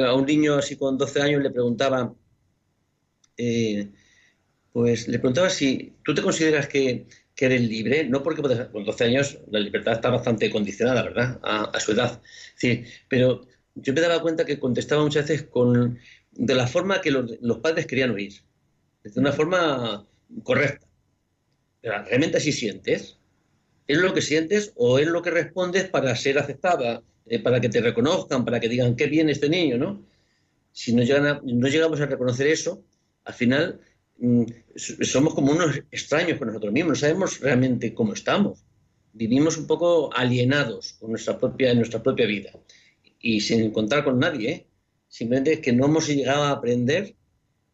[0.05, 2.13] a un niño así con 12 años le preguntaba,
[3.37, 3.89] eh,
[4.73, 8.41] pues le preguntaba si tú te consideras que que eres libre, no porque
[8.73, 11.39] con 12 años la libertad está bastante condicionada, ¿verdad?
[11.43, 12.23] A, su edad.
[12.57, 15.99] Sí, pero yo me daba cuenta que contestaba muchas veces con,
[16.33, 18.33] de la forma que los, padres querían oír,
[19.05, 20.07] de una forma
[20.43, 20.87] correcta.
[21.83, 23.19] Pero realmente así sientes.
[23.87, 27.69] ¿Es lo que sientes o es lo que respondes para ser aceptada, eh, para que
[27.69, 30.03] te reconozcan, para que digan qué bien este niño, ¿no?
[30.73, 31.05] Si no,
[31.45, 32.83] no llegamos a reconocer eso,
[33.25, 33.81] al final
[34.77, 38.65] somos como unos extraños con nosotros mismos, no sabemos realmente cómo estamos.
[39.13, 42.51] vivimos un poco alienados con nuestra propia, nuestra propia vida
[43.21, 44.51] y sin encontrar con nadie.
[44.51, 44.67] ¿eh?
[45.09, 47.17] Simplemente es que no hemos llegado a aprender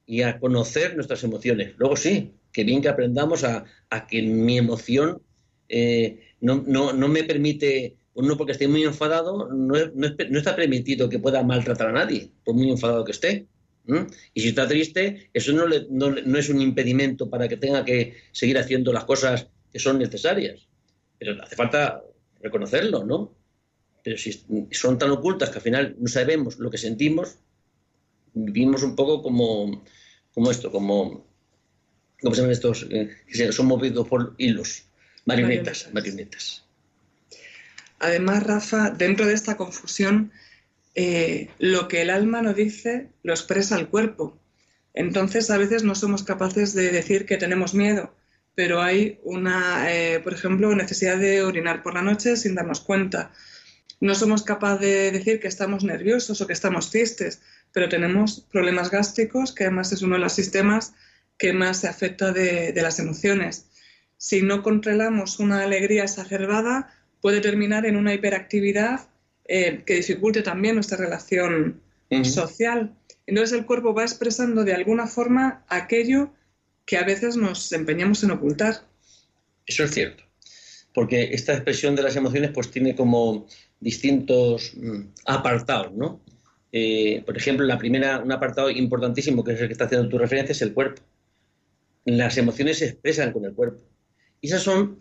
[0.07, 1.75] y a conocer nuestras emociones.
[1.79, 5.23] Luego sí, que bien que aprendamos a, a que mi emoción
[5.69, 11.09] eh, no, no, no, me permite, uno porque esté muy enfadado, no, no, está permitido
[11.09, 13.47] que pueda maltratar a nadie, por muy enfadado que esté.
[14.35, 18.17] Y si está triste, eso no, le, no, es un impedimento para que tenga que
[18.31, 20.69] seguir haciendo las cosas que son necesarias.
[21.19, 22.03] Pero hace falta
[22.41, 23.35] reconocerlo, ¿no?
[24.05, 27.39] Pero si son tan ocultas que al final no sabemos lo que sentimos,
[28.35, 29.85] vivimos un poco como,
[30.33, 31.27] como esto, como,
[32.21, 32.87] ¿cómo se llaman estos?
[32.91, 34.85] Eh, que son movidos por hilos,
[35.25, 36.65] marionetas, marionetas.
[38.01, 40.33] Además, Rafa, dentro de esta confusión,
[40.95, 44.39] eh, lo que el alma no dice lo expresa el cuerpo.
[44.95, 48.15] Entonces, a veces no somos capaces de decir que tenemos miedo,
[48.55, 53.33] pero hay una, eh, por ejemplo, necesidad de orinar por la noche sin darnos cuenta.
[54.01, 57.41] No somos capaces de decir que estamos nerviosos o que estamos tristes,
[57.73, 60.93] pero tenemos problemas gástricos, que además es uno de los sistemas
[61.39, 63.67] que más se afecta de, las emociones.
[64.19, 69.09] Si no controlamos una alegría exacerbada, puede terminar en una hiperactividad
[69.45, 71.81] eh, que dificulte también nuestra relación
[72.25, 72.95] social.
[73.27, 76.31] Entonces el cuerpo va expresando de alguna forma aquello
[76.85, 78.85] que a veces nos empeñamos en ocultar.
[79.67, 80.25] Eso es cierto,
[80.93, 83.47] porque esta expresión de las emociones pues tiene como
[83.81, 86.21] distintos mm, apartados, ¿no?
[86.73, 90.19] Eh, por ejemplo, la primera, un apartado importantísimo que es el que está haciendo tu
[90.19, 91.03] referencia es el cuerpo.
[92.05, 93.83] Las emociones se expresan con el cuerpo.
[94.41, 94.99] Y esas son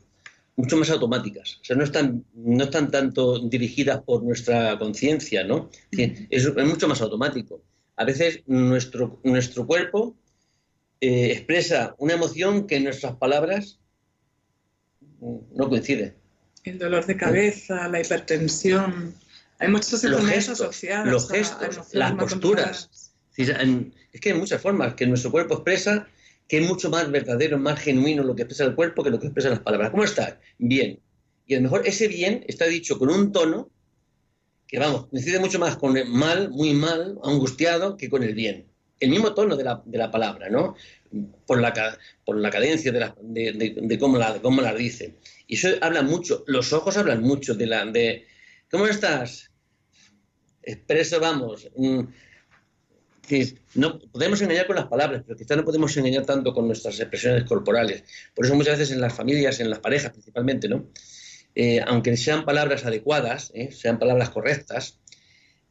[0.55, 1.59] mucho más automáticas.
[1.61, 5.69] O sea, no están, no están tanto dirigidas por nuestra conciencia, ¿no?
[5.91, 7.63] Es, mucho más automático.
[7.95, 10.15] A veces nuestro, nuestro cuerpo
[10.99, 13.79] eh, expresa una emoción que en nuestras palabras
[15.19, 16.15] no coincide.
[16.63, 19.15] El dolor de cabeza, la hipertensión.
[19.59, 21.07] Hay muchas enfermedades asociadas.
[21.07, 23.13] Los gestos, las posturas.
[23.35, 26.07] Es que hay muchas formas que nuestro cuerpo expresa
[26.51, 29.27] que es mucho más verdadero, más genuino lo que expresa el cuerpo que lo que
[29.27, 29.89] expresan las palabras.
[29.91, 30.35] ¿Cómo estás?
[30.57, 30.99] Bien.
[31.47, 33.71] Y a lo mejor ese bien está dicho con un tono
[34.67, 38.67] que, vamos, coincide mucho más con el mal, muy mal, angustiado, que con el bien.
[38.99, 40.75] El mismo tono de la, de la palabra, ¿no?
[41.47, 45.19] Por la, por la cadencia de, la, de, cómo, la, cómo la dice.
[45.47, 47.85] Y eso habla mucho, los ojos hablan mucho de la...
[47.85, 48.27] De,
[48.69, 49.51] ¿Cómo estás?
[50.61, 52.01] Expreso, vamos, mm,
[53.75, 57.45] no podemos engañar con las palabras, pero quizá no podemos engañar tanto con nuestras expresiones
[57.45, 58.03] corporales.
[58.35, 60.85] Por eso muchas veces en las familias, en las parejas principalmente, ¿no?
[61.55, 63.71] Eh, aunque sean palabras adecuadas, ¿eh?
[63.71, 64.99] sean palabras correctas,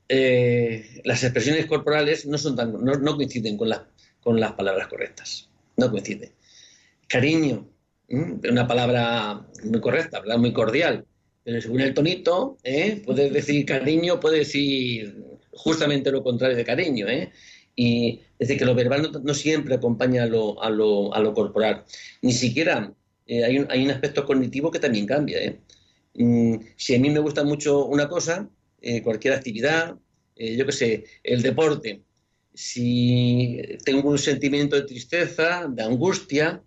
[0.09, 3.71] eh, las expresiones corporales no, son tan, no, coinciden con,
[4.21, 5.49] con las palabras correctas.
[5.77, 6.33] No coinciden.
[7.09, 7.69] Cariño,
[8.09, 11.07] una palabra muy correcta, muy cordial,
[11.43, 12.59] pero según el tonito,
[13.05, 17.09] puedes decir cariño, puedes decir justamente lo contrario de cariño.
[17.09, 17.31] ¿eh?
[17.77, 21.33] Y es decir, que lo verbal no, siempre acompaña a lo, a, lo, a lo,
[21.35, 21.85] corporal.
[22.23, 22.93] Ni siquiera
[23.27, 25.39] eh, hay, un, hay, un, aspecto cognitivo que también cambia.
[25.43, 25.61] ¿eh?
[26.15, 29.97] Mm, si a mí me gusta mucho una cosa, eh, cualquier actividad,
[30.37, 32.03] eh, yo qué sé, el deporte,
[32.55, 36.63] si tengo un sentimiento de tristeza, de angustia,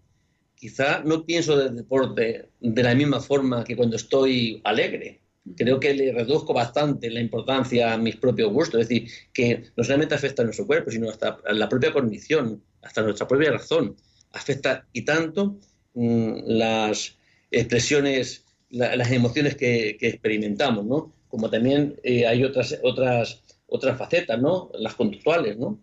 [0.55, 5.22] quizá no pienso del deporte de la misma forma que cuando estoy alegre
[5.55, 8.81] creo que le reduzco bastante la importancia a mis propios gustos.
[8.81, 12.63] Es decir, que no solamente afecta a nuestro cuerpo, sino hasta a la propia condición,
[12.81, 13.95] hasta nuestra propia razón.
[14.31, 15.59] Afecta y tanto
[15.93, 17.17] mm, las
[17.51, 21.13] expresiones, las emociones que, experimentamos, ¿no?
[21.27, 24.71] Como también eh, hay otras, otras, otras facetas, ¿no?
[24.75, 25.79] Las conductuales, ¿no?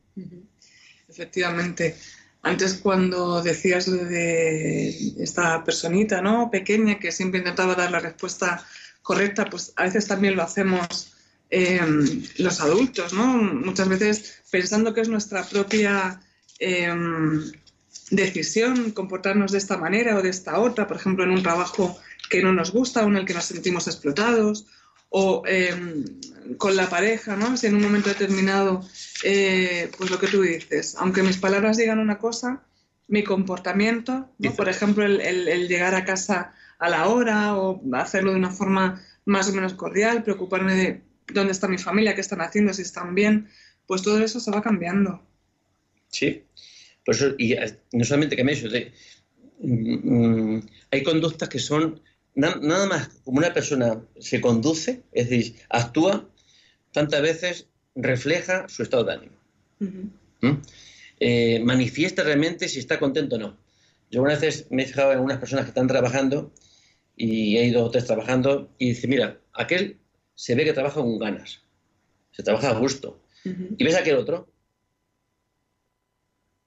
[1.08, 1.96] Efectivamente.
[2.42, 4.88] Antes cuando decías de
[5.22, 6.50] esta personita, ¿no?
[6.50, 8.64] Pequeña que siempre intentaba dar la respuesta
[9.10, 11.14] correcta, pues a veces también lo hacemos
[11.50, 13.26] em, los adultos, ¿no?
[13.42, 16.20] Muchas veces pensando que es nuestra propia
[16.60, 17.42] em,
[18.12, 21.98] decisión comportarnos de esta manera o de esta otra, por ejemplo, en un trabajo
[22.28, 24.66] que no nos gusta o en el que nos sentimos explotados,
[25.08, 26.04] o em,
[26.56, 27.56] con la pareja, ¿no?
[27.56, 28.84] Si en un momento determinado,
[29.24, 32.62] eh, pues lo que tú dices, aunque mis palabras digan una cosa,
[33.08, 38.50] mi comportamiento, por ejemplo, el, llegar a casa a la hora o hacerlo de una
[38.50, 41.02] forma más o menos cordial, preocuparme de
[41.32, 43.48] dónde está mi familia, qué están haciendo, si están bien,
[43.86, 45.22] pues todo eso se va cambiando.
[46.08, 46.42] Sí,
[47.04, 48.68] pues y eh, no solamente que me eso,
[49.60, 50.58] mm,
[50.90, 52.00] hay conductas que son
[52.34, 56.28] nada más como una persona se conduce, es decir, actúa,
[56.92, 59.36] tantas veces refleja su estado de ánimo.
[60.40, 60.62] ¿Mm?
[61.20, 63.58] Eh, manifiesta realmente si está contento o no.
[64.10, 66.52] Yo algunas veces me he fijado en algunas personas que están trabajando
[67.22, 69.98] y hay dos o tres trabajando y dice, mira, aquel
[70.34, 71.60] se ve que trabaja con ganas,
[72.32, 73.20] se trabaja a gusto.
[73.44, 74.48] Y ves a aquel otro,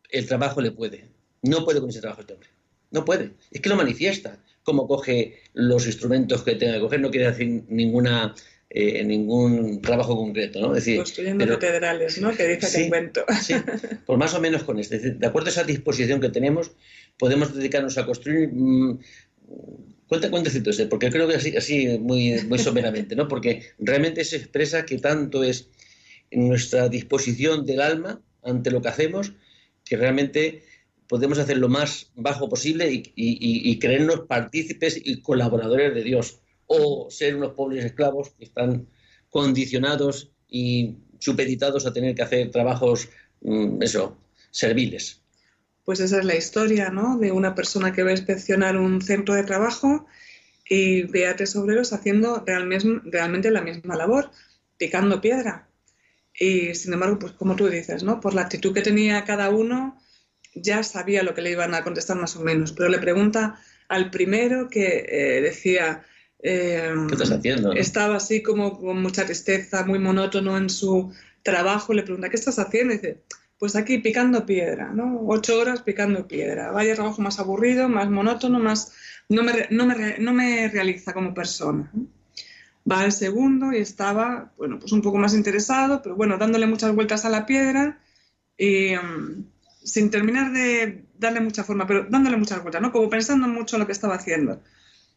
[0.10, 1.10] el trabajo le puede.
[1.42, 2.50] No puede con ese trabajo este hombre.
[2.92, 3.32] No puede.
[3.52, 4.38] Es que lo manifiesta.
[4.64, 8.34] Cómo coge los instrumentos que tenga que coger, no quiere decir ninguna,
[8.70, 10.68] eh, ningún trabajo concreto, ¿no?
[10.76, 12.32] Es decir, Construyendo pero- catedrales, ¿no?
[12.32, 12.78] Que dice Sí.
[12.78, 13.26] que invento.
[13.42, 13.56] Sí,
[14.06, 14.96] pues más o menos con esto.
[14.96, 16.72] Es decir, de acuerdo a esa disposición que tenemos,
[17.18, 18.50] podemos dedicarnos a construir.
[18.54, 19.00] mm,
[20.14, 23.28] cuenta cuentecito ese, porque creo que así, muy, muy someramente, ¿no?
[23.28, 25.70] Porque realmente se expresa que tanto es
[26.32, 29.34] nuestra disposición del alma ante lo que hacemos,
[29.84, 30.64] que realmente
[31.08, 37.36] podemos hacer lo más bajo posible y creernos partícipes y colaboradores de Dios, o ser
[37.36, 38.88] unos pobres esclavos que están
[39.30, 43.10] condicionados y supeditados a tener que hacer trabajos,
[43.42, 44.18] mm, eso,
[44.52, 45.23] serviles.
[45.86, 47.18] Pues esa es la historia, ¿no?
[47.18, 50.06] De una persona que va a inspeccionar un centro de trabajo
[50.68, 54.32] y ve a tres obreros haciendo realmente, la misma labor,
[54.78, 55.68] picando piedra.
[56.34, 58.22] Y sin embargo, pues como tú dices, ¿no?
[58.22, 60.00] Por la actitud que tenía cada uno,
[60.56, 62.72] ya sabía lo que le iban a contestar más o menos.
[62.72, 63.60] Pero le pregunta
[63.90, 66.06] al primero que eh, decía...
[66.42, 67.74] eh, ¿Qué estás haciendo?
[67.74, 71.14] estaba así como con mucha tristeza, muy monótono en su
[71.44, 71.94] trabajo.
[71.94, 72.94] Le pregunta, ¿qué estás haciendo?
[72.94, 73.22] Y dice,
[73.64, 75.22] pues aquí picando piedra, ¿no?
[75.26, 76.72] Ocho horas picando piedra.
[76.72, 78.92] Vaya trabajo más aburrido, más monótono, más...
[79.30, 81.90] No me, no me, no me realiza como persona.
[82.92, 86.94] Va al segundo y estaba, bueno, pues un poco más interesado, pero bueno, dándole muchas
[86.94, 88.02] vueltas a la piedra
[88.58, 89.46] y mm,
[89.82, 92.92] sin terminar de darle mucha forma, pero dándole muchas vueltas, ¿no?
[92.92, 94.62] Como pensando mucho lo que estaba haciendo.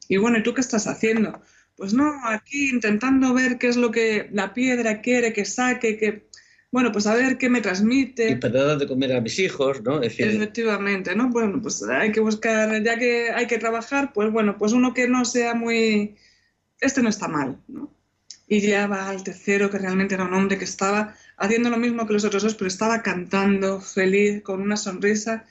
[0.06, 1.42] Y bueno, ¿y tú qué estás haciendo?
[1.76, 6.28] Pues no, aquí intentando ver qué es lo que la piedra quiere que saque, que,
[6.76, 8.36] bueno, pues a ver qué me Y transmite.
[8.36, 10.02] para dar de comer a mis hijos, ¿no?
[10.02, 11.30] Es decir, Efectivamente, ¿no?
[11.30, 15.08] Bueno, pues hay que buscar, ya que hay que trabajar, pues bueno, pues uno que
[15.08, 16.16] no sea muy...
[16.78, 17.90] Este no está mal, ¿no?
[18.46, 22.06] Y ya va al tercero, que realmente era un hombre que estaba haciendo lo mismo
[22.06, 25.46] que los otros dos, pero estaba cantando, feliz, con una sonrisa.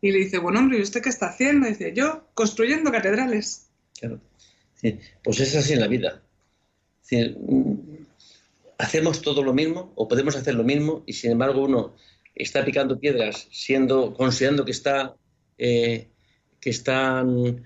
[0.00, 1.66] Y le dice, bueno, hombre, ¿y usted qué está haciendo?
[1.66, 3.66] Y dice, yo construyendo catedrales.
[4.00, 4.18] Claro.
[4.76, 6.22] Sí, Pues es así en la vida.
[7.10, 7.74] Mm,
[8.80, 11.94] hacemos todo lo mismo o podemos hacer lo mismo y sin embargo uno
[12.34, 15.16] está picando piedras siendo considerando que está
[15.58, 16.08] eh,
[16.60, 17.64] que están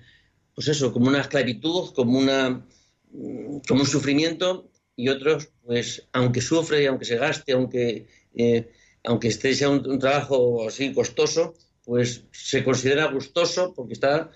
[0.53, 6.85] pues eso como una esclavitud como mm, un sufrimiento y otros pues aunque sufre y
[6.87, 8.69] aunque se gaste aunque eh,
[9.03, 11.55] aunque esté sea un, un trabajo así costoso
[11.85, 14.31] pues se considera gustoso porque está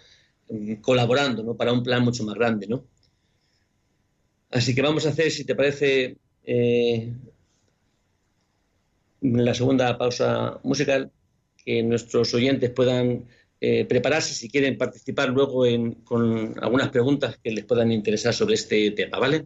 [0.50, 1.58] mm, colaborando ¿no?
[1.58, 2.68] para un plan mucho más grande.
[2.68, 2.86] ¿no?
[4.52, 7.14] Así que vamos a hacer, si te parece, eh,
[9.22, 11.12] la segunda pausa musical,
[11.66, 13.26] que nuestros oyentes puedan
[13.62, 18.56] eh, prepararse si quieren participar luego en- con algunas preguntas que les puedan interesar sobre
[18.56, 19.46] este tema, ¿vale?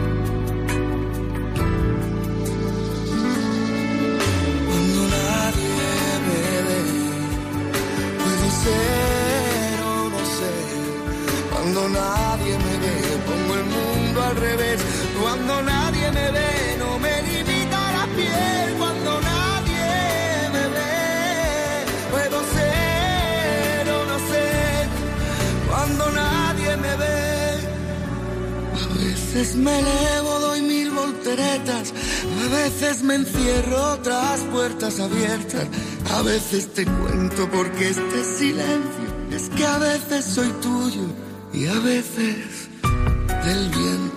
[29.41, 31.93] Veces me elevo, doy mil volteretas,
[32.45, 35.65] A veces me encierro tras puertas abiertas.
[36.11, 41.07] A veces te cuento porque este silencio es que a veces soy tuyo
[41.53, 42.69] y a veces
[43.45, 44.10] del viento.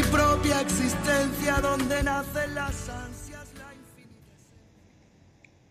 [0.00, 4.34] Mi propia existencia donde nacen las ansias, la infinita.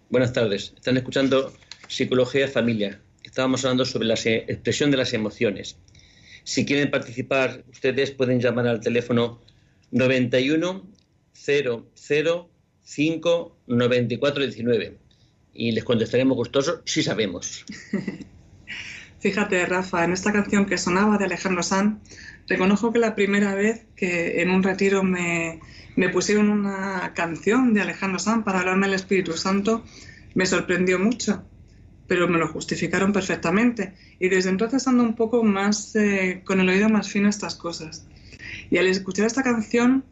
[0.10, 0.74] Buenas tardes.
[0.76, 1.54] Están escuchando
[1.88, 3.02] Psicología de Familia.
[3.24, 5.78] Estábamos hablando sobre la expresión de las emociones.
[6.44, 9.42] Si quieren participar, ustedes pueden llamar al teléfono
[9.92, 10.86] 91
[11.34, 12.50] 00
[12.84, 14.98] 5 94 19
[15.54, 17.66] y les contestaremos gustosos si sabemos.
[19.20, 22.00] Fíjate, Rafa, en esta canción que sonaba de Alejandro Sanz,
[22.50, 25.60] reconozco que la primera vez que en un retiro me,
[25.95, 29.84] me pusieron una canción de Alejandro Sanz para hablarme del Espíritu Santo,
[30.36, 31.43] me sorprendió mucho,
[32.08, 33.93] pero me lo justificaron perfectamente.
[34.20, 37.56] Y desde entonces ando un poco más eh, con el oído más fino a estas
[37.56, 38.06] cosas.
[38.70, 40.04] Y al escuchar esta canción,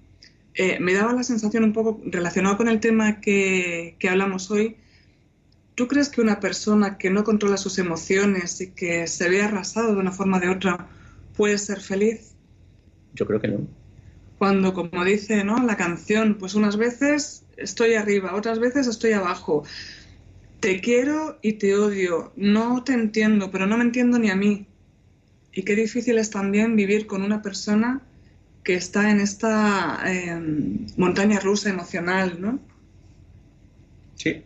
[0.53, 4.77] eh, me daba la sensación un poco relacionado con el tema que, que hablamos hoy,
[5.77, 9.93] ¿Tú crees que una persona que no controla sus emociones y que se ve arrasado
[9.93, 10.87] de una forma o de otra
[11.37, 12.33] puede ser feliz?
[13.13, 13.59] Yo creo que no.
[14.37, 15.63] Cuando, como dice ¿no?
[15.63, 19.63] la canción, pues unas veces estoy arriba, otras veces estoy abajo.
[20.59, 22.33] Te quiero y te odio.
[22.35, 24.65] No te entiendo, pero no me entiendo ni a mí.
[25.53, 28.01] Y qué difícil es también vivir con una persona
[28.63, 30.39] que está en esta eh,
[30.97, 32.59] montaña rusa emocional, ¿no?
[34.15, 34.43] Sí.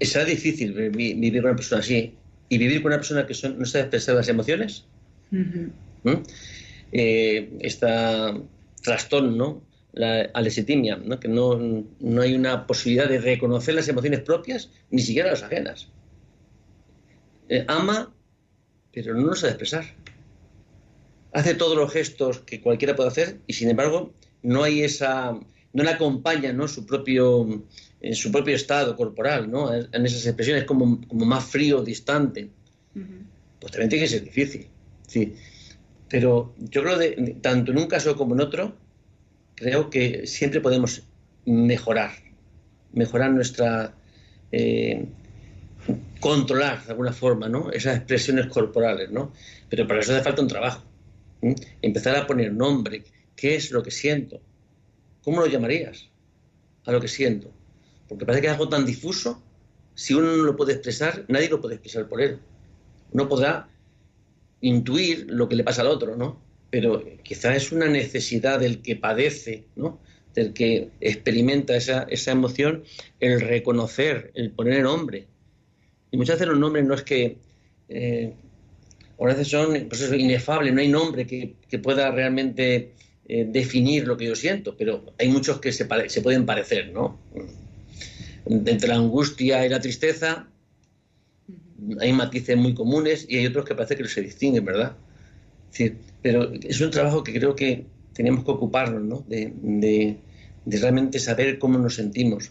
[0.00, 2.14] Será difícil vi- vivir con una persona así
[2.48, 4.84] y vivir con una persona que son- no sabe expresar las emociones.
[5.30, 6.22] ¿No?
[6.92, 8.34] Eh, esta
[8.82, 9.62] trastorno, ¿no?
[9.92, 11.18] la alesitimia, ¿no?
[11.18, 11.58] que no,
[12.00, 15.88] no hay una posibilidad de reconocer las emociones propias, ni siquiera las ajenas.
[17.48, 18.12] Eh, ama,
[18.92, 19.84] pero no lo sabe expresar.
[21.32, 24.12] Hace todos los gestos que cualquiera puede hacer y sin embargo
[24.42, 25.32] no hay esa,
[25.72, 26.66] no le acompaña ¿no?
[26.66, 27.64] su propio
[28.00, 29.72] en su propio estado corporal, ¿no?
[29.74, 32.48] en esas expresiones como, como más frío, distante
[32.94, 33.24] Ujú.
[33.60, 34.68] pues también tiene que ser difícil.
[35.10, 35.34] Sí.
[36.08, 38.76] Pero yo creo que tanto en un caso como en otro,
[39.56, 41.02] creo que siempre podemos
[41.46, 42.12] mejorar,
[42.92, 43.92] mejorar nuestra,
[44.52, 45.04] eh,
[46.20, 47.72] controlar de alguna forma, ¿no?
[47.72, 49.32] Esas expresiones corporales, ¿no?
[49.68, 50.84] Pero para eso hace falta un trabajo.
[51.82, 53.02] Empezar a poner nombre,
[53.34, 54.40] ¿qué es lo que siento?
[55.24, 56.08] ¿Cómo lo llamarías
[56.86, 57.50] a lo que siento?
[58.08, 59.42] Porque parece que es algo tan difuso,
[59.96, 62.38] si uno no lo puede expresar, nadie lo puede expresar por él
[63.12, 63.68] uno podrá
[64.60, 66.40] intuir lo que le pasa al otro, ¿no?
[66.70, 70.00] Pero quizás es una necesidad del que padece, ¿no?
[70.34, 72.84] Del que experimenta esa, esa emoción,
[73.18, 75.26] el reconocer, el poner nombre.
[76.10, 77.38] Y muchas veces los nombres no es que...
[77.88, 78.32] Eh,
[79.20, 82.94] a veces son pues eso, inefables, no hay nombre que, que pueda realmente
[83.32, 87.20] eh, definir lo que yo siento, pero hay muchos que se, se pueden parecer, ¿no?
[88.44, 90.48] Entre la angustia y la tristeza,
[92.00, 94.96] hay matices muy comunes y hay otros que parece que se distinguen, ¿verdad?
[96.22, 99.24] Pero es un trabajo que creo que tenemos que ocuparnos, ¿no?
[99.28, 100.18] De,
[100.66, 102.50] realmente saber cómo nos sentimos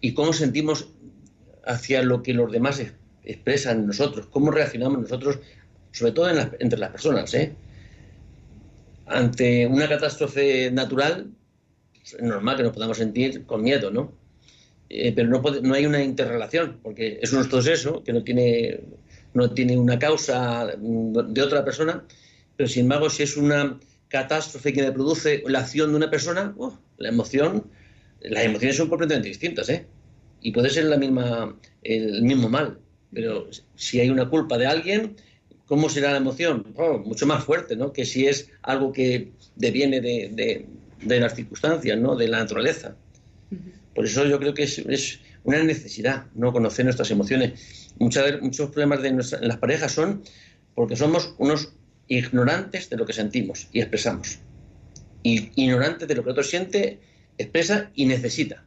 [0.00, 0.88] y cómo sentimos
[1.66, 2.92] hacia lo que los demás es-
[3.24, 5.40] expresan nosotros, cómo reaccionamos nosotros,
[5.92, 6.30] sobre todo
[6.60, 7.52] entre las personas, ¿eh?
[9.06, 11.30] Ante una catástrofe natural,
[12.02, 14.12] es normal que nos podamos sentir con miedo, ¿no?
[14.90, 18.80] Eh, pero no, puede- no hay una interrelación, porque es un proceso que no tiene,
[19.34, 22.04] no tiene una causa de otra persona,
[22.56, 23.78] pero sin embargo, si es una
[24.08, 26.72] catástrofe que me produce la acción de una persona, ¡uh!
[26.96, 27.64] la emoción,
[28.20, 29.86] las emociones son completamente distintas, ¿eh?
[30.40, 32.78] Y puede ser la misma, el mismo mal,
[33.12, 35.16] pero si hay una culpa de alguien,
[35.66, 36.64] ¿cómo será la emoción?
[36.76, 37.92] Oh, mucho más fuerte, ¿no?
[37.92, 40.66] Que si es algo que deviene de, de-
[41.02, 42.16] de las circunstancias, ¿no?
[42.16, 42.96] De la naturaleza.
[43.98, 47.90] Por eso yo creo que es, es una necesidad no conocer nuestras emociones.
[47.98, 50.22] Muchas, muchos problemas de nuestra- en las parejas son
[50.76, 51.72] porque somos unos
[52.06, 54.38] ignorantes de lo que sentimos y expresamos.
[55.24, 57.00] Y ignorantes de lo que otro siente,
[57.38, 58.62] expresa y necesita.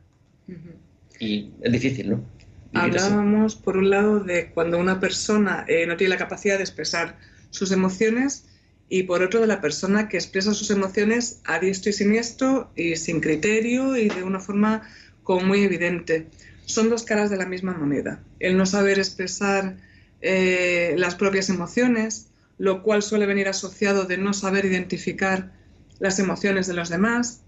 [1.18, 2.26] Y es difícil, ¿no?
[2.74, 3.06] Vivir así.
[3.06, 7.18] Hablábamos, por un lado, de cuando una persona eh, no tiene la capacidad de expresar
[7.52, 8.50] sus emociones
[8.90, 12.98] y por otro de la persona que expresa sus emociones a diestro y siniestro y
[12.98, 14.82] sin criterio y de una forma
[15.24, 16.28] como muy evidente.
[16.65, 18.24] Son dos caras de la misma moneda.
[18.39, 19.78] El no saber expresar
[20.22, 25.51] eh, las propias emociones, lo cual suele venir asociado de no saber identificar
[25.99, 27.41] las emociones de los demás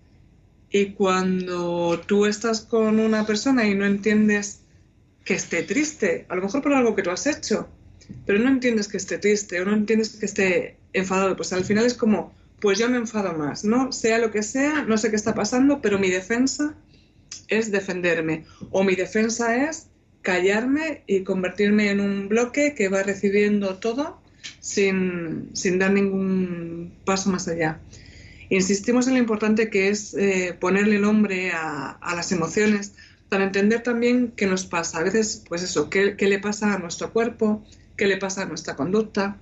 [0.71, 4.61] Y cuando tú estás con una persona y no entiendes
[5.23, 7.69] que esté triste, a lo mejor por algo que tú has hecho,
[8.25, 11.85] pero no entiendes que esté triste o no entiendes que esté enfadado, pues al final
[11.85, 13.91] es como, pues yo me enfado más, ¿no?
[13.91, 16.75] Sea lo que sea, no sé qué está pasando, pero mi defensa
[17.47, 19.87] es defenderme o mi defensa es
[20.21, 24.21] callarme y convertirme en un bloque que va recibiendo todo
[24.59, 27.79] sin, sin dar ningún paso más allá.
[28.49, 32.93] Insistimos en lo importante que es eh, ponerle nombre a, a, las emociones
[33.29, 34.99] para entender también qué nos pasa.
[34.99, 37.63] A veces, pues eso, qué, qué le pasa a nuestro cuerpo,
[37.97, 39.37] qué le pasa a nuestra conducta.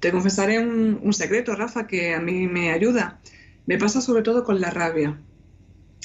[0.00, 3.20] Te confesaré un, un secreto, Rafa, que a mí me ayuda.
[3.66, 5.18] Me pasa sobre todo con la rabia.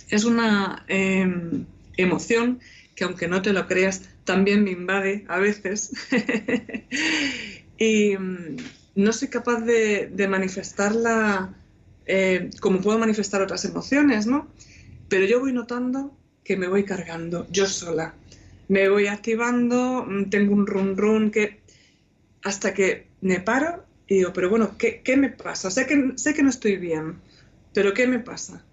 [0.10, 1.28] Es una eh,
[1.98, 2.60] emoción
[2.96, 5.92] que aunque no te lo creas, también me invade a veces.
[7.78, 8.58] y mm,
[8.96, 11.56] no soy capaz de, de manifestarla
[12.06, 14.48] eh, como puedo manifestar otras emociones, ¿no?
[15.08, 18.14] Pero yo voy notando que me voy cargando yo sola.
[18.68, 21.62] Me voy activando, mm, tengo un run run que
[22.44, 25.70] hasta que me paro y digo, pero bueno, ¿qué, qué me pasa?
[25.72, 27.22] Sé que, sé que no estoy bien,
[27.74, 28.66] pero ¿qué me pasa?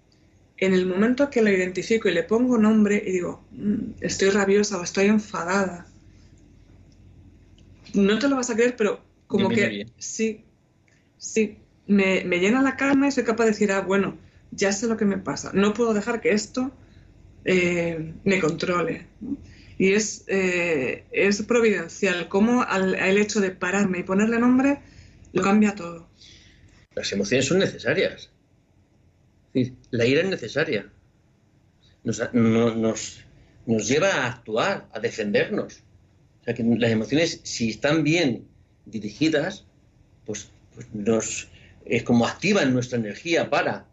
[0.59, 4.77] En el momento que lo identifico y le pongo nombre y digo, mm, estoy rabiosa
[4.77, 5.87] o estoy enfadada,
[7.93, 10.43] no te lo vas a creer, pero como que bien, sí,
[11.17, 11.57] sí,
[11.87, 14.17] me, me llena la calma y soy capaz de decir, ah, bueno,
[14.51, 15.51] ya sé lo que me pasa.
[15.53, 16.71] No puedo dejar que esto
[17.45, 19.07] eh, me controle.
[19.77, 24.79] Y es, eh, es providencial, como al, al hecho de pararme y ponerle nombre
[25.31, 26.09] lo cambia todo.
[26.95, 28.29] Las emociones son necesarias.
[29.91, 30.91] La ira es necesaria.
[32.03, 33.19] Nos, no- nos,
[33.87, 35.83] lleva a actuar, a defendernos.
[36.41, 38.47] O sea que las emociones, si están bien
[38.85, 39.65] dirigidas,
[40.25, 41.47] pues, pues nos
[41.85, 43.85] es como activan nuestra energía para.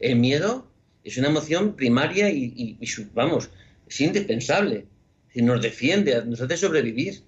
[0.00, 0.70] El miedo
[1.04, 3.50] es una emoción primaria y, y- vamos,
[3.88, 4.86] es indispensable.
[5.34, 7.22] Nos defiende, nos hace sobrevivir.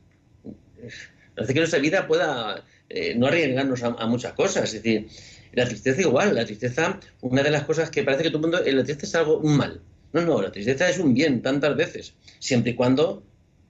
[0.83, 4.65] Nos hace que nuestra vida pueda eh, no arriesgarnos a, a muchas cosas.
[4.75, 5.09] Es decir,
[5.53, 8.65] la tristeza igual, la tristeza, una de las cosas que parece que todo el mundo,
[8.65, 9.81] eh, la tristeza es algo un mal.
[10.13, 13.23] No, no, la tristeza es un bien tantas veces, siempre y cuando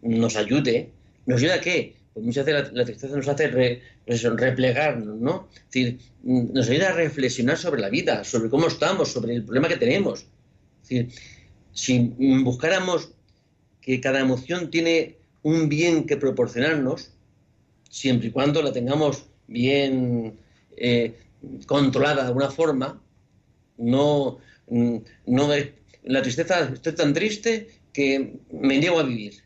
[0.02, 0.90] nos ayude.
[1.26, 1.94] ¿Nos ayuda a qué?
[2.14, 5.48] Pues muchas veces la, tristeza nos hace re- pues replegarnos, ¿no?
[5.54, 9.44] Es decir, mm, nos ayuda a reflexionar sobre la vida, sobre cómo estamos, sobre el
[9.44, 10.26] problema que tenemos.
[10.82, 11.08] Es decir,
[11.72, 11.98] si
[12.42, 13.10] buscáramos
[13.80, 17.10] que cada emoción tiene un bien que proporcionarnos,
[17.88, 20.34] siempre y cuando la tengamos bien
[20.76, 21.14] eh,
[21.66, 23.02] controlada de alguna forma,
[23.78, 24.38] no,
[25.26, 25.70] no es,
[26.04, 29.42] la tristeza, estoy tan triste que me niego a vivir.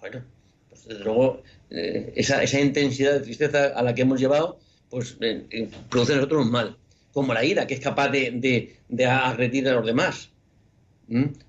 [0.00, 0.22] Bueno,
[0.68, 4.58] pues desde luego eh, esa, esa intensidad de tristeza a la que hemos llevado,
[4.90, 6.76] pues eh, eh, produce en nosotros un mal.
[7.12, 10.30] Como la ira, que es capaz de, de, de agredir a los demás.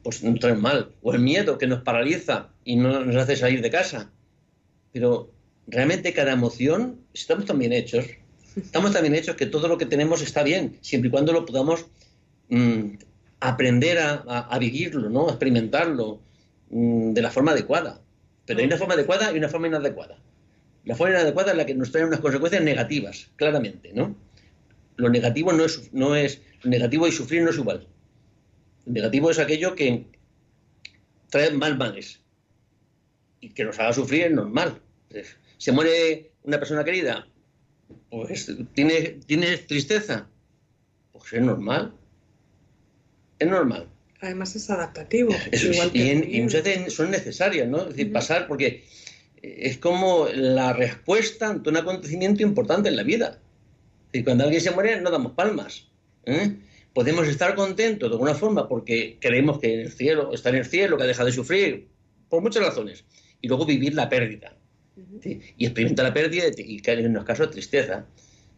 [0.03, 0.91] Pues nos trae mal.
[1.01, 4.11] O el miedo, que nos paraliza y no nos hace salir de casa.
[4.91, 5.31] Pero
[5.67, 8.05] realmente cada emoción, estamos tan bien hechos,
[8.55, 11.45] estamos tan bien hechos que todo lo que tenemos está bien, siempre y cuando lo
[11.45, 11.85] podamos
[12.49, 12.95] mm,
[13.39, 15.27] aprender a, a- a vivirlo, ¿no?
[15.27, 16.21] a experimentarlo
[16.69, 18.01] mm, de la forma adecuada.
[18.45, 20.17] Pero hay una forma adecuada y una forma inadecuada.
[20.85, 24.15] La forma inadecuada es la que nos trae unas consecuencias negativas, claramente, ¿no?
[24.97, 27.87] Lo negativo no es, no es, negativo y sufrir no es igual.
[28.85, 30.05] Lo negativo es aquello que
[31.29, 32.19] trae mal males
[33.39, 34.79] y que nos haga sufrir es normal.
[35.57, 37.27] Se muere una persona querida,
[38.09, 40.27] pues tiene, tiene tristeza,
[41.11, 41.93] pues es normal.
[43.39, 43.87] Es normal.
[44.21, 45.33] Además es adaptativo.
[45.51, 47.81] Eso igual y, en- y muchas veces son necesarias, ¿no?
[47.81, 48.83] Es decir, pasar porque
[49.41, 53.39] es como la respuesta ante un acontecimiento importante en la vida.
[54.11, 55.87] Decir, cuando alguien se muere no damos palmas.
[56.25, 56.55] ¿eh?
[56.93, 60.65] Podemos estar contentos de alguna forma porque creemos que en el cielo está en el
[60.65, 61.87] cielo, que ha dejado de sufrir,
[62.29, 63.03] por muchas razones.
[63.41, 64.55] Y luego vivir la pérdida.
[65.57, 68.05] Y experimentar la pérdida y caer en unos casos tristeza.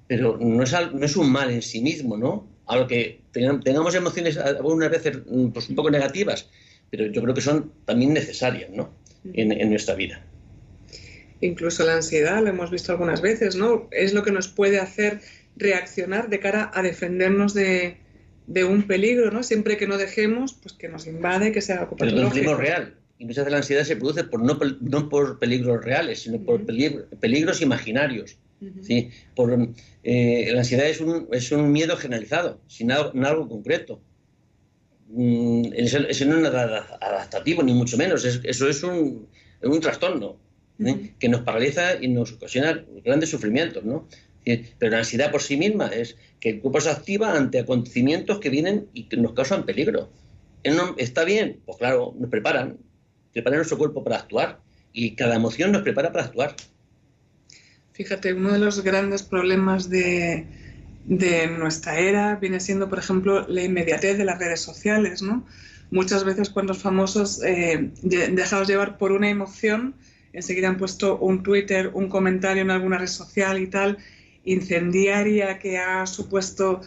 [0.08, 2.48] Pero no es, al- no es un mal en sí mismo, ¿no?
[2.68, 6.50] Aunque tengamos emociones algunas veces mm, pues, un poco negativas,
[6.90, 8.90] pero yo creo que son también necesarias, ¿no?
[9.34, 10.22] En, en nuestra vida.
[11.42, 13.88] Incluso la ansiedad, lo hemos visto algunas veces, ¿no?
[13.92, 15.22] Es lo que nos puede hacer
[15.56, 17.98] reaccionar de cara a defendernos de,
[18.48, 19.44] de un peligro, ¿no?
[19.44, 22.56] Siempre que no dejemos, pues que nos invade, que sea algo Pero de un peligro
[22.58, 22.94] real.
[23.18, 26.66] Y muchas veces la ansiedad se produce por, no, no por peligros reales, sino por
[26.66, 28.38] peligro- peligros imaginarios.
[28.82, 29.10] ¿sí?
[29.36, 29.70] Por,
[30.04, 34.02] eh, la ansiedad es un, es un miedo generalizado, sin algo, en algo concreto.
[35.10, 38.26] Mm, Eso, eso no es nada adaptativo, ni mucho menos.
[38.26, 39.28] Es- eso es un,
[39.62, 40.38] un trastorno
[41.20, 43.84] que nos paraliza y nos ocasiona grandes sufrimientos.
[43.86, 44.08] ¿no?
[44.44, 48.50] Pero la ansiedad por sí misma es que el cuerpo se activa ante acontecimientos que
[48.50, 50.10] vienen y que nos causan peligro.
[50.98, 51.62] ¿Está bien?
[51.66, 52.78] Pues claro, nos preparan,
[53.36, 54.62] preparan nuestro cuerpo para actuar
[54.94, 56.56] y cada emoción nos prepara para actuar.
[57.92, 60.48] Fíjate, uno de los grandes problemas de,
[61.04, 65.46] de nuestra era viene siendo, por ejemplo, la inmediatez de las redes sociales, ¿no?
[65.92, 69.96] Muchas veces cuando los famosos, eh, dejados llevar por una emoción,
[70.32, 73.98] enseguida han puesto un Twitter, un comentario en alguna red social y tal,
[74.46, 76.80] incendiaria que ha supuesto...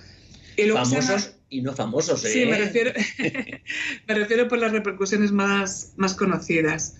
[0.56, 2.20] Y luego Famosos y no famosos.
[2.22, 2.46] Sí, ¿eh?
[2.46, 2.92] me refiero,
[4.08, 6.96] me refiero por las repercusiones más, más conocidas.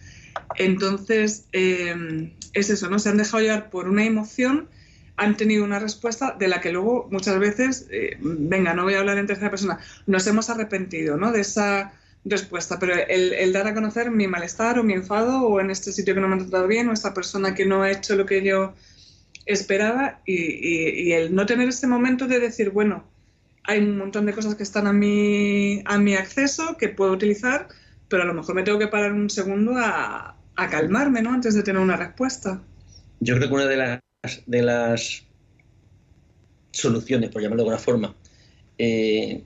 [0.57, 2.99] Entonces, eh, es eso, ¿no?
[2.99, 4.68] Se han dejado llevar por una emoción,
[5.16, 9.01] han tenido una respuesta de la que luego muchas veces, eh, venga, no voy a
[9.01, 11.32] hablar en tercera persona, nos hemos arrepentido, ¿no?
[11.32, 11.92] De esa
[12.24, 15.92] respuesta, pero el, el dar a conocer mi malestar o mi enfado o en este
[15.92, 18.26] sitio que no me han tratado bien o esta persona que no ha hecho lo
[18.26, 18.74] que yo
[19.46, 23.05] esperaba y, y- y el no tener ese momento de decir, bueno,
[23.69, 27.69] hay un montón de cosas que están a mi, a mi acceso que puedo utilizar,
[28.09, 31.35] pero a lo mejor me tengo que parar un segundo a, a calmarme, ¿no?
[31.35, 32.62] Antes de tener una respuesta.
[33.21, 34.01] Yo creo que una de las,
[34.47, 35.23] de las
[36.73, 38.16] soluciones, por llamarlo de alguna forma,
[38.79, 39.43] eh,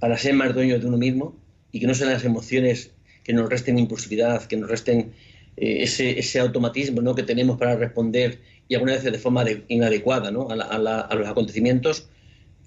[0.00, 1.36] para ser más dueño de uno mismo
[1.70, 2.92] y que no sean las emociones
[3.22, 5.12] que nos resten impulsividad, que nos resten
[5.58, 7.14] eh, ese, ese automatismo ¿no?
[7.14, 10.48] que tenemos para responder y algunas veces de forma de- inadecuada ¿no?
[10.48, 12.08] a la- a los acontecimientos,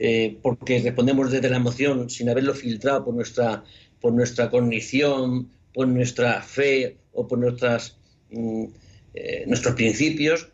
[0.04, 3.64] eh, porque respondemos desde la emoción sin haberlo filtrado por nuestra,
[4.00, 7.98] por nuestra cognición, por nuestra fe o por nuestras,
[8.32, 8.64] mm,
[9.14, 10.48] eh, nuestros principios,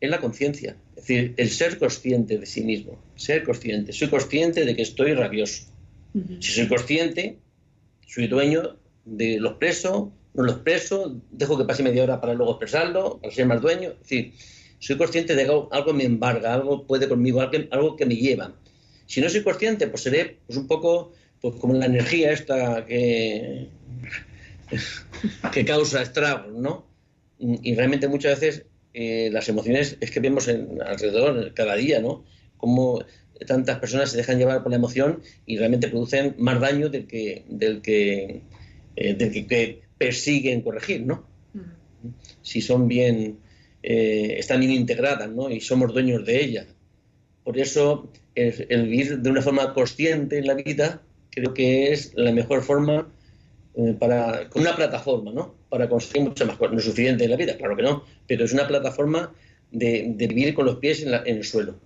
[0.00, 0.74] es la conciencia.
[0.96, 2.98] Es decir, el ser consciente de sí mismo.
[3.14, 3.92] Ser consciente.
[3.92, 5.64] Soy consciente de que estoy rabioso.
[6.40, 7.36] Si soy consciente,
[8.06, 12.52] soy dueño de lo expreso, no lo expreso, dejo que pase media hora para luego
[12.52, 13.90] expresarlo, para ser más dueño.
[13.90, 14.32] Es decir,
[14.78, 18.16] soy consciente de que algo, algo me embarga, algo puede conmigo, algo, algo que me
[18.16, 18.54] lleva.
[19.08, 23.68] Si no soy consciente, pues seré pues, un poco pues, como la energía esta que,
[25.52, 26.86] que causa estragos, ¿no?
[27.38, 32.26] Y realmente muchas veces eh, las emociones es que vemos en, alrededor cada día, ¿no?
[32.58, 33.02] Cómo
[33.46, 37.44] tantas personas se dejan llevar por la emoción y realmente producen más daño del que,
[37.48, 38.42] del que,
[38.96, 41.24] eh, del que, que persiguen corregir, ¿no?
[42.42, 43.38] Si son bien,
[43.82, 45.50] eh, están bien integradas, ¿no?
[45.50, 46.66] Y somos dueños de ellas.
[47.42, 48.12] Por eso
[48.68, 53.08] el, vivir de una forma consciente en la vida creo que es la mejor forma
[53.74, 55.54] eh, para con una plataforma, ¿no?
[55.68, 56.72] Para conseguir muchas más cosas.
[56.72, 59.32] No es suficiente en la vida, claro que no, pero es una plataforma
[59.70, 61.76] de, vivir con los pies en, la- el suelo.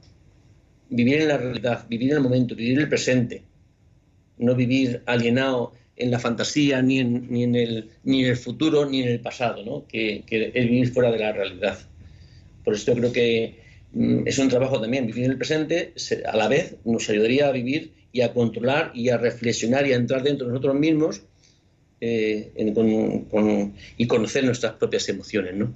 [0.89, 3.43] Vivir en la realidad, vivir en el momento, vivir el presente.
[4.39, 9.03] No vivir alienado en la fantasía, ni en, ni en, el, ni el futuro, ni
[9.03, 9.87] en el pasado, ¿no?
[9.87, 11.79] Que, que es vivir fuera de la realidad.
[12.65, 13.62] Por eso creo que
[14.27, 15.07] es un trabajo también.
[15.07, 18.93] Vivir en el presente se- a la vez nos ayudaría a vivir y a controlar
[18.95, 21.23] y a reflexionar y a entrar dentro de nosotros mismos
[22.01, 25.73] eh, en- con- con- y conocer nuestras propias emociones, ¿no?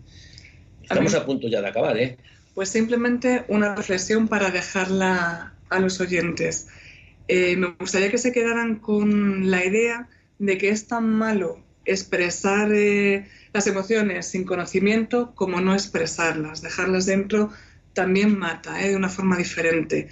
[0.82, 2.16] Estamos a punto ya de acabar, ¿eh?
[2.54, 6.68] Pues simplemente una reflexión para dejarla a los oyentes.
[7.28, 10.08] Eh, me gustaría que se quedaran con la idea
[10.38, 16.60] de que es tan malo expresar eh, las emociones sin conocimiento como no expresarlas.
[16.62, 17.50] Dejarlas dentro
[17.96, 20.08] también mata, eh, de una forma diferente.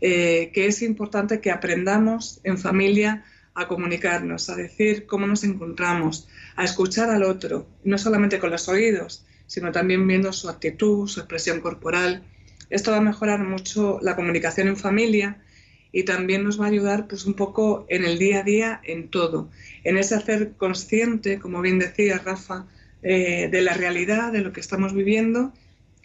[0.00, 3.24] Eh, que es importante que aprendamos en familia
[3.54, 8.68] a comunicarnos, a decir cómo nos encontramos, a escuchar al otro, no solamente con los
[8.68, 12.22] oídos, sino también viendo su actitud, su expresión corporal.
[12.70, 15.42] Esto va a mejorar mucho la comunicación en familia
[15.90, 19.08] y también nos va a ayudar pues un poco en el día a día en
[19.08, 19.48] todo,
[19.82, 22.66] en ese hacer consciente, como bien decía Rafa,
[23.02, 25.52] eh, de la realidad, de lo que estamos viviendo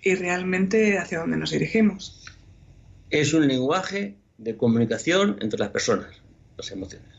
[0.03, 2.25] y realmente hacia dónde nos dirigimos.
[3.09, 6.21] Es un lenguaje de comunicación entre las personas,
[6.57, 7.09] las emociones.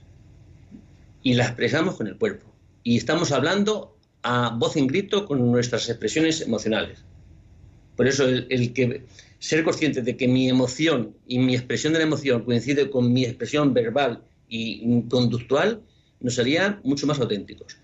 [1.22, 2.52] Y las expresamos con el cuerpo.
[2.82, 7.04] Y estamos hablando a voz en grito con nuestras expresiones emocionales.
[7.96, 9.04] Por eso el,
[9.38, 13.24] ser consciente de que mi emoción y mi expresión de la emoción coincide con mi
[13.24, 15.82] expresión verbal y conductual
[16.20, 17.78] nos haría mucho más auténticos.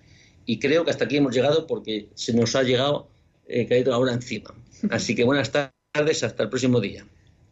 [0.46, 3.08] Y creo que hasta aquí hemos llegado porque se nos ha llegado
[3.46, 4.54] eh, caído ahora encima.
[4.90, 7.04] Así que buenas tardes, hasta el próximo día.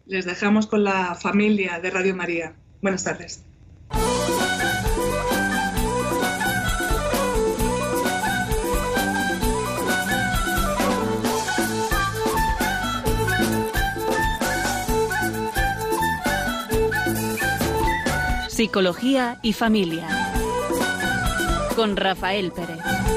[0.07, 2.55] Les dejamos con la familia de Radio María.
[2.81, 3.45] Buenas tardes.
[18.59, 20.09] Psicología y familia.
[21.77, 23.08] Con Rafael Pérez.